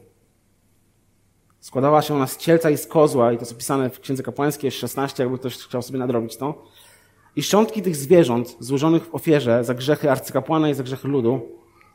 Składała 1.64 2.03
się 2.03 2.14
ona 2.14 2.27
z 2.27 2.37
cielca 2.37 2.70
i 2.70 2.77
z 2.77 2.87
kozła, 2.87 3.33
i 3.33 3.37
to 3.37 3.42
jest 3.42 3.53
opisane 3.53 3.90
w 3.90 4.00
Księdze 4.00 4.22
Kapłańskiej 4.22 4.70
16, 4.70 5.22
jakby 5.22 5.38
ktoś 5.38 5.57
chciał 5.57 5.83
sobie 5.83 5.98
nadrobić 5.98 6.37
to. 6.37 6.64
I 7.37 7.42
szczątki 7.42 7.83
tych 7.83 7.96
zwierząt 7.96 8.57
złożonych 8.61 9.07
w 9.07 9.14
ofierze 9.14 9.64
za 9.64 9.74
grzechy 9.74 10.11
arcykapłana 10.11 10.68
i 10.68 10.74
za 10.74 10.83
grzechy 10.83 11.09
ludu 11.09 11.48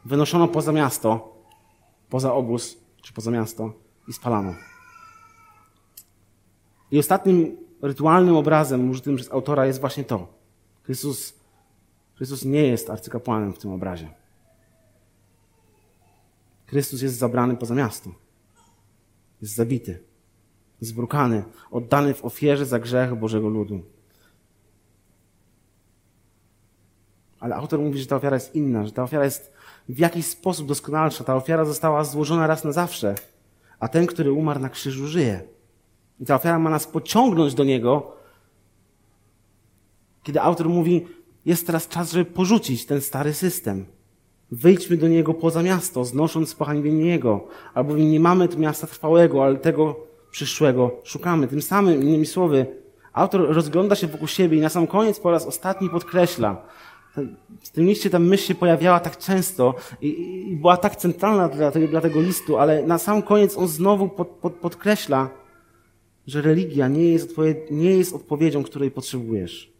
wynoszono 0.05 0.47
poza 0.47 0.71
miasto, 0.71 1.35
poza 2.09 2.33
obóz, 2.33 2.77
czy 3.01 3.13
poza 3.13 3.31
miasto 3.31 3.73
i 4.07 4.13
spalano. 4.13 4.55
I 6.91 6.99
ostatnim 6.99 7.57
rytualnym 7.81 8.35
obrazem 8.35 8.89
użytym 8.89 9.15
przez 9.15 9.31
autora 9.31 9.65
jest 9.65 9.79
właśnie 9.79 10.03
to. 10.03 10.27
Chrystus, 10.83 11.33
Chrystus 12.15 12.45
nie 12.45 12.67
jest 12.67 12.89
arcykapłanem 12.89 13.53
w 13.53 13.59
tym 13.59 13.71
obrazie. 13.71 14.09
Chrystus 16.65 17.01
jest 17.01 17.15
zabrany 17.15 17.57
poza 17.57 17.75
miasto. 17.75 18.28
Jest 19.41 19.55
zabity, 19.55 20.03
zbrukany, 20.81 21.43
oddany 21.71 22.13
w 22.13 22.25
ofierze 22.25 22.65
za 22.65 22.79
grzech 22.79 23.15
Bożego 23.15 23.49
ludu. 23.49 23.81
Ale 27.39 27.55
autor 27.55 27.79
mówi, 27.79 27.99
że 27.99 28.05
ta 28.05 28.15
ofiara 28.15 28.35
jest 28.35 28.55
inna, 28.55 28.85
że 28.85 28.91
ta 28.91 29.03
ofiara 29.03 29.25
jest 29.25 29.53
w 29.89 29.99
jakiś 29.99 30.25
sposób 30.25 30.67
doskonalsza. 30.67 31.23
Ta 31.23 31.35
ofiara 31.35 31.65
została 31.65 32.03
złożona 32.03 32.47
raz 32.47 32.63
na 32.63 32.71
zawsze, 32.71 33.15
a 33.79 33.87
ten, 33.87 34.05
który 34.05 34.31
umarł 34.31 34.59
na 34.59 34.69
krzyżu, 34.69 35.07
żyje. 35.07 35.41
I 36.19 36.25
ta 36.25 36.35
ofiara 36.35 36.59
ma 36.59 36.69
nas 36.69 36.87
pociągnąć 36.87 37.53
do 37.53 37.63
Niego, 37.63 38.15
kiedy 40.23 40.41
autor 40.41 40.69
mówi, 40.69 41.07
jest 41.45 41.65
teraz 41.65 41.87
czas, 41.87 42.11
żeby 42.11 42.25
porzucić 42.25 42.85
ten 42.85 43.01
stary 43.01 43.33
system. 43.33 43.85
Wyjdźmy 44.51 44.97
do 44.97 45.07
Niego 45.07 45.33
poza 45.33 45.63
miasto, 45.63 46.05
znosząc 46.05 46.55
pohańbienie 46.55 47.05
Jego. 47.05 47.47
Albo 47.73 47.95
nie 47.95 48.19
mamy 48.19 48.47
miasta 48.57 48.87
trwałego, 48.87 49.43
ale 49.43 49.55
tego 49.55 49.95
przyszłego 50.31 50.91
szukamy. 51.03 51.47
Tym 51.47 51.61
samym, 51.61 52.03
innymi 52.03 52.25
słowy, 52.25 52.65
autor 53.13 53.55
rozgląda 53.55 53.95
się 53.95 54.07
wokół 54.07 54.27
siebie 54.27 54.57
i 54.57 54.61
na 54.61 54.69
sam 54.69 54.87
koniec 54.87 55.19
po 55.19 55.31
raz 55.31 55.45
ostatni 55.45 55.89
podkreśla. 55.89 56.65
W 57.61 57.69
tym 57.69 57.85
liście 57.85 58.09
ta 58.09 58.19
myśl 58.19 58.43
się 58.43 58.55
pojawiała 58.55 58.99
tak 58.99 59.17
często 59.17 59.75
i, 60.01 60.07
i 60.51 60.55
była 60.55 60.77
tak 60.77 60.95
centralna 60.95 61.49
dla, 61.49 61.71
dla 61.71 62.01
tego 62.01 62.21
listu, 62.21 62.57
ale 62.57 62.83
na 62.83 62.97
sam 62.97 63.21
koniec 63.21 63.57
on 63.57 63.67
znowu 63.67 64.09
pod, 64.09 64.27
pod, 64.27 64.53
podkreśla, 64.53 65.29
że 66.27 66.41
religia 66.41 66.87
nie 66.87 67.11
jest, 67.11 67.35
nie 67.71 67.97
jest 67.97 68.15
odpowiedzią, 68.15 68.63
której 68.63 68.91
potrzebujesz. 68.91 69.73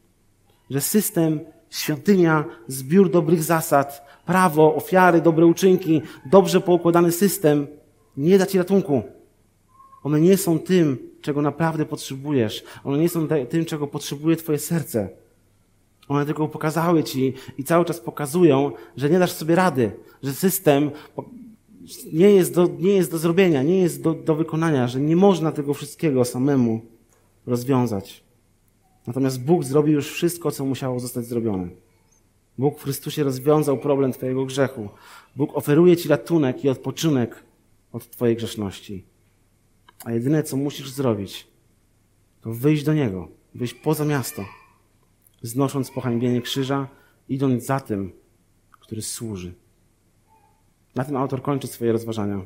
Że 0.70 0.82
system, 0.82 1.40
świątynia, 1.70 2.46
zbiór 2.68 3.12
dobrych 3.12 3.44
zasad, 3.44 4.06
prawo, 4.26 4.76
ofiary, 4.76 5.22
dobre 5.22 5.46
uczynki, 5.46 6.02
dobrze 6.32 6.62
poukładany 6.62 7.12
system 7.12 7.68
nie 8.18 8.38
da 8.38 8.46
ci 8.46 8.58
ratunku. 8.58 9.04
One 10.04 10.22
nie 10.22 10.38
są 10.38 10.60
tym, 10.60 10.98
czego 11.22 11.42
naprawdę 11.42 11.86
potrzebujesz. 11.86 12.64
One 12.84 12.98
nie 12.98 13.10
są 13.10 13.28
tym, 13.50 13.66
czego 13.66 13.88
potrzebuje 13.88 14.36
twoje 14.36 14.60
serce. 14.60 15.10
One 16.08 16.26
tylko 16.26 16.48
pokazały 16.48 17.04
ci 17.04 17.34
i 17.58 17.64
cały 17.64 17.86
czas 17.86 18.00
pokazują, 18.00 18.72
że 18.98 19.10
nie 19.10 19.20
dasz 19.20 19.32
sobie 19.32 19.56
rady, 19.56 19.92
że 20.24 20.34
system 20.34 20.92
nie 22.14 22.32
jest 22.32 22.54
do, 22.54 22.70
nie 22.80 22.94
jest 22.94 23.12
do 23.12 23.18
zrobienia, 23.18 23.64
nie 23.64 23.80
jest 23.80 24.04
do, 24.04 24.14
do 24.14 24.36
wykonania, 24.36 24.88
że 24.88 25.00
nie 25.00 25.16
można 25.16 25.52
tego 25.52 25.74
wszystkiego 25.74 26.26
samemu 26.26 26.82
rozwiązać. 27.46 28.24
Natomiast 29.10 29.44
Bóg 29.44 29.64
zrobił 29.64 29.94
już 29.94 30.12
wszystko, 30.12 30.52
co 30.52 30.66
musiało 30.66 31.00
zostać 31.00 31.26
zrobione. 31.26 31.70
Bóg 32.58 32.80
w 32.80 32.84
Chrystusie 32.84 33.24
rozwiązał 33.24 33.78
problem 33.78 34.12
Twojego 34.12 34.46
grzechu. 34.46 34.90
Bóg 35.36 35.58
oferuje 35.58 35.98
Ci 35.98 36.10
ratunek 36.10 36.66
i 36.66 36.70
odpoczynek 36.70 37.44
od 37.92 38.10
Twojej 38.10 38.36
grzeszności. 38.36 39.06
A 40.06 40.12
jedyne, 40.12 40.44
co 40.44 40.58
musisz 40.58 40.92
zrobić, 40.92 41.48
to 42.42 42.54
wyjść 42.54 42.84
do 42.84 42.94
Niego, 42.94 43.28
wyjść 43.56 43.74
poza 43.74 44.06
miasto, 44.06 44.46
znosząc 45.42 45.92
pohańbienie 45.92 46.42
krzyża, 46.42 46.88
idąc 47.30 47.66
za 47.66 47.80
tym, 47.80 48.12
który 48.80 49.02
służy. 49.02 49.54
Na 50.96 51.06
tym 51.06 51.18
autor 51.18 51.42
kończy 51.42 51.68
swoje 51.68 51.92
rozważania. 51.92 52.46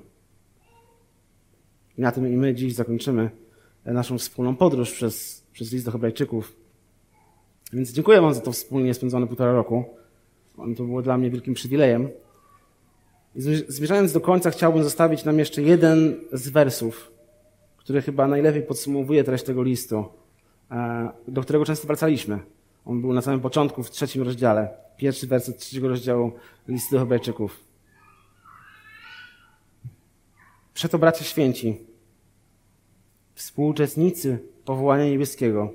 I 1.98 2.02
na 2.02 2.12
tym 2.12 2.34
i 2.34 2.38
my 2.38 2.56
dziś 2.56 2.74
zakończymy 2.74 3.32
naszą 3.86 4.18
wspólną 4.18 4.56
podróż 4.56 4.92
przez, 4.92 5.43
przez 5.54 5.72
list 5.72 5.86
do 5.86 5.92
Hebrajczyków. 5.92 6.56
Więc 7.74 7.92
dziękuję 7.92 8.22
Wam 8.22 8.34
za 8.34 8.42
to 8.42 8.52
wspólnie 8.52 8.94
spędzone 8.94 9.28
półtora 9.28 9.54
roku. 9.54 9.84
To 10.78 10.84
było 10.84 11.02
dla 11.02 11.18
mnie 11.18 11.30
wielkim 11.30 11.54
przywilejem. 11.54 12.10
Zmierzając 13.68 14.12
do 14.12 14.22
końca, 14.22 14.52
chciałbym 14.52 14.84
zostawić 14.84 15.24
nam 15.24 15.40
jeszcze 15.40 15.62
jeden 15.62 16.16
z 16.32 16.50
wersów, 16.50 17.12
który 17.78 18.02
chyba 18.02 18.28
najlepiej 18.28 18.62
podsumowuje 18.62 19.24
treść 19.24 19.44
tego 19.44 19.64
listu, 19.64 20.06
e, 20.72 21.10
do 21.28 21.42
którego 21.42 21.66
często 21.66 21.88
wracaliśmy. 21.88 22.40
On 22.86 23.02
był 23.02 23.14
na 23.14 23.22
samym 23.22 23.40
początku, 23.40 23.84
w 23.84 23.92
trzecim 23.92 24.24
rozdziale. 24.24 24.70
Pierwszy 24.98 25.28
werset 25.28 25.58
trzeciego 25.58 25.88
rozdziału 25.88 26.32
listu 26.68 26.96
do 26.96 27.00
Hebrajczyków. 27.00 27.60
Przeto, 30.74 31.00
bracia 31.00 31.24
święci, 31.24 31.78
współuczestnicy 33.36 34.53
powołania 34.66 35.06
niebieskiego, 35.06 35.74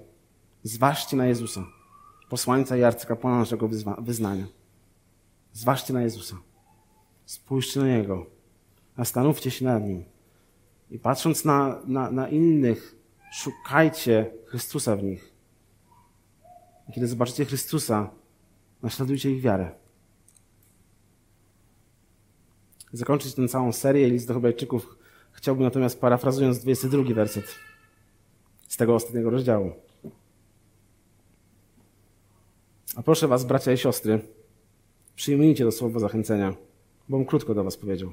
zważcie 0.63 1.17
na 1.17 1.27
Jezusa, 1.27 1.65
posłańca 2.29 2.77
i 2.77 2.83
arcykapłana 2.83 3.39
naszego 3.39 3.69
wyznania. 3.99 4.47
Zważcie 5.53 5.93
na 5.93 6.03
Jezusa. 6.03 6.37
Spójrzcie 7.27 7.81
na 7.81 7.87
Niego. 7.87 8.27
Zastanówcie 8.99 9.51
się 9.51 9.65
nad 9.65 9.85
Nim. 9.85 10.05
I 10.91 10.99
patrząc 10.99 11.45
na, 11.45 11.81
na, 11.87 12.11
na 12.11 12.29
innych, 12.29 12.97
szukajcie 13.33 14.31
Chrystusa 14.47 14.97
w 14.97 15.03
nich. 15.03 15.33
I 16.89 16.93
kiedy 16.93 17.07
zobaczycie 17.07 17.45
Chrystusa, 17.45 18.11
naśladujcie 18.83 19.31
ich 19.31 19.43
wiarę. 19.43 19.71
Zakończyć 22.93 23.35
tę 23.35 23.49
całą 23.49 23.73
serię 23.73 24.09
list 24.09 24.29
do 24.29 24.35
Hebrajczyków 24.35 24.99
chciałbym 25.33 25.65
natomiast 25.65 26.01
parafrazując 26.01 26.59
22 26.59 27.15
werset 27.15 27.68
z 28.69 28.77
tego 28.77 28.95
ostatniego 28.95 29.31
rozdziału. 29.31 29.73
A 32.97 33.03
proszę 33.03 33.29
was, 33.29 33.45
bracia 33.45 33.73
i 33.73 33.77
siostry, 33.79 34.21
przyjmijcie 35.17 35.65
to 35.65 35.73
słowo 35.73 36.01
zachęcenia, 36.01 36.55
bo 37.09 37.17
on 37.17 37.25
krótko 37.25 37.55
do 37.55 37.65
was 37.65 37.77
powiedział. 37.77 38.13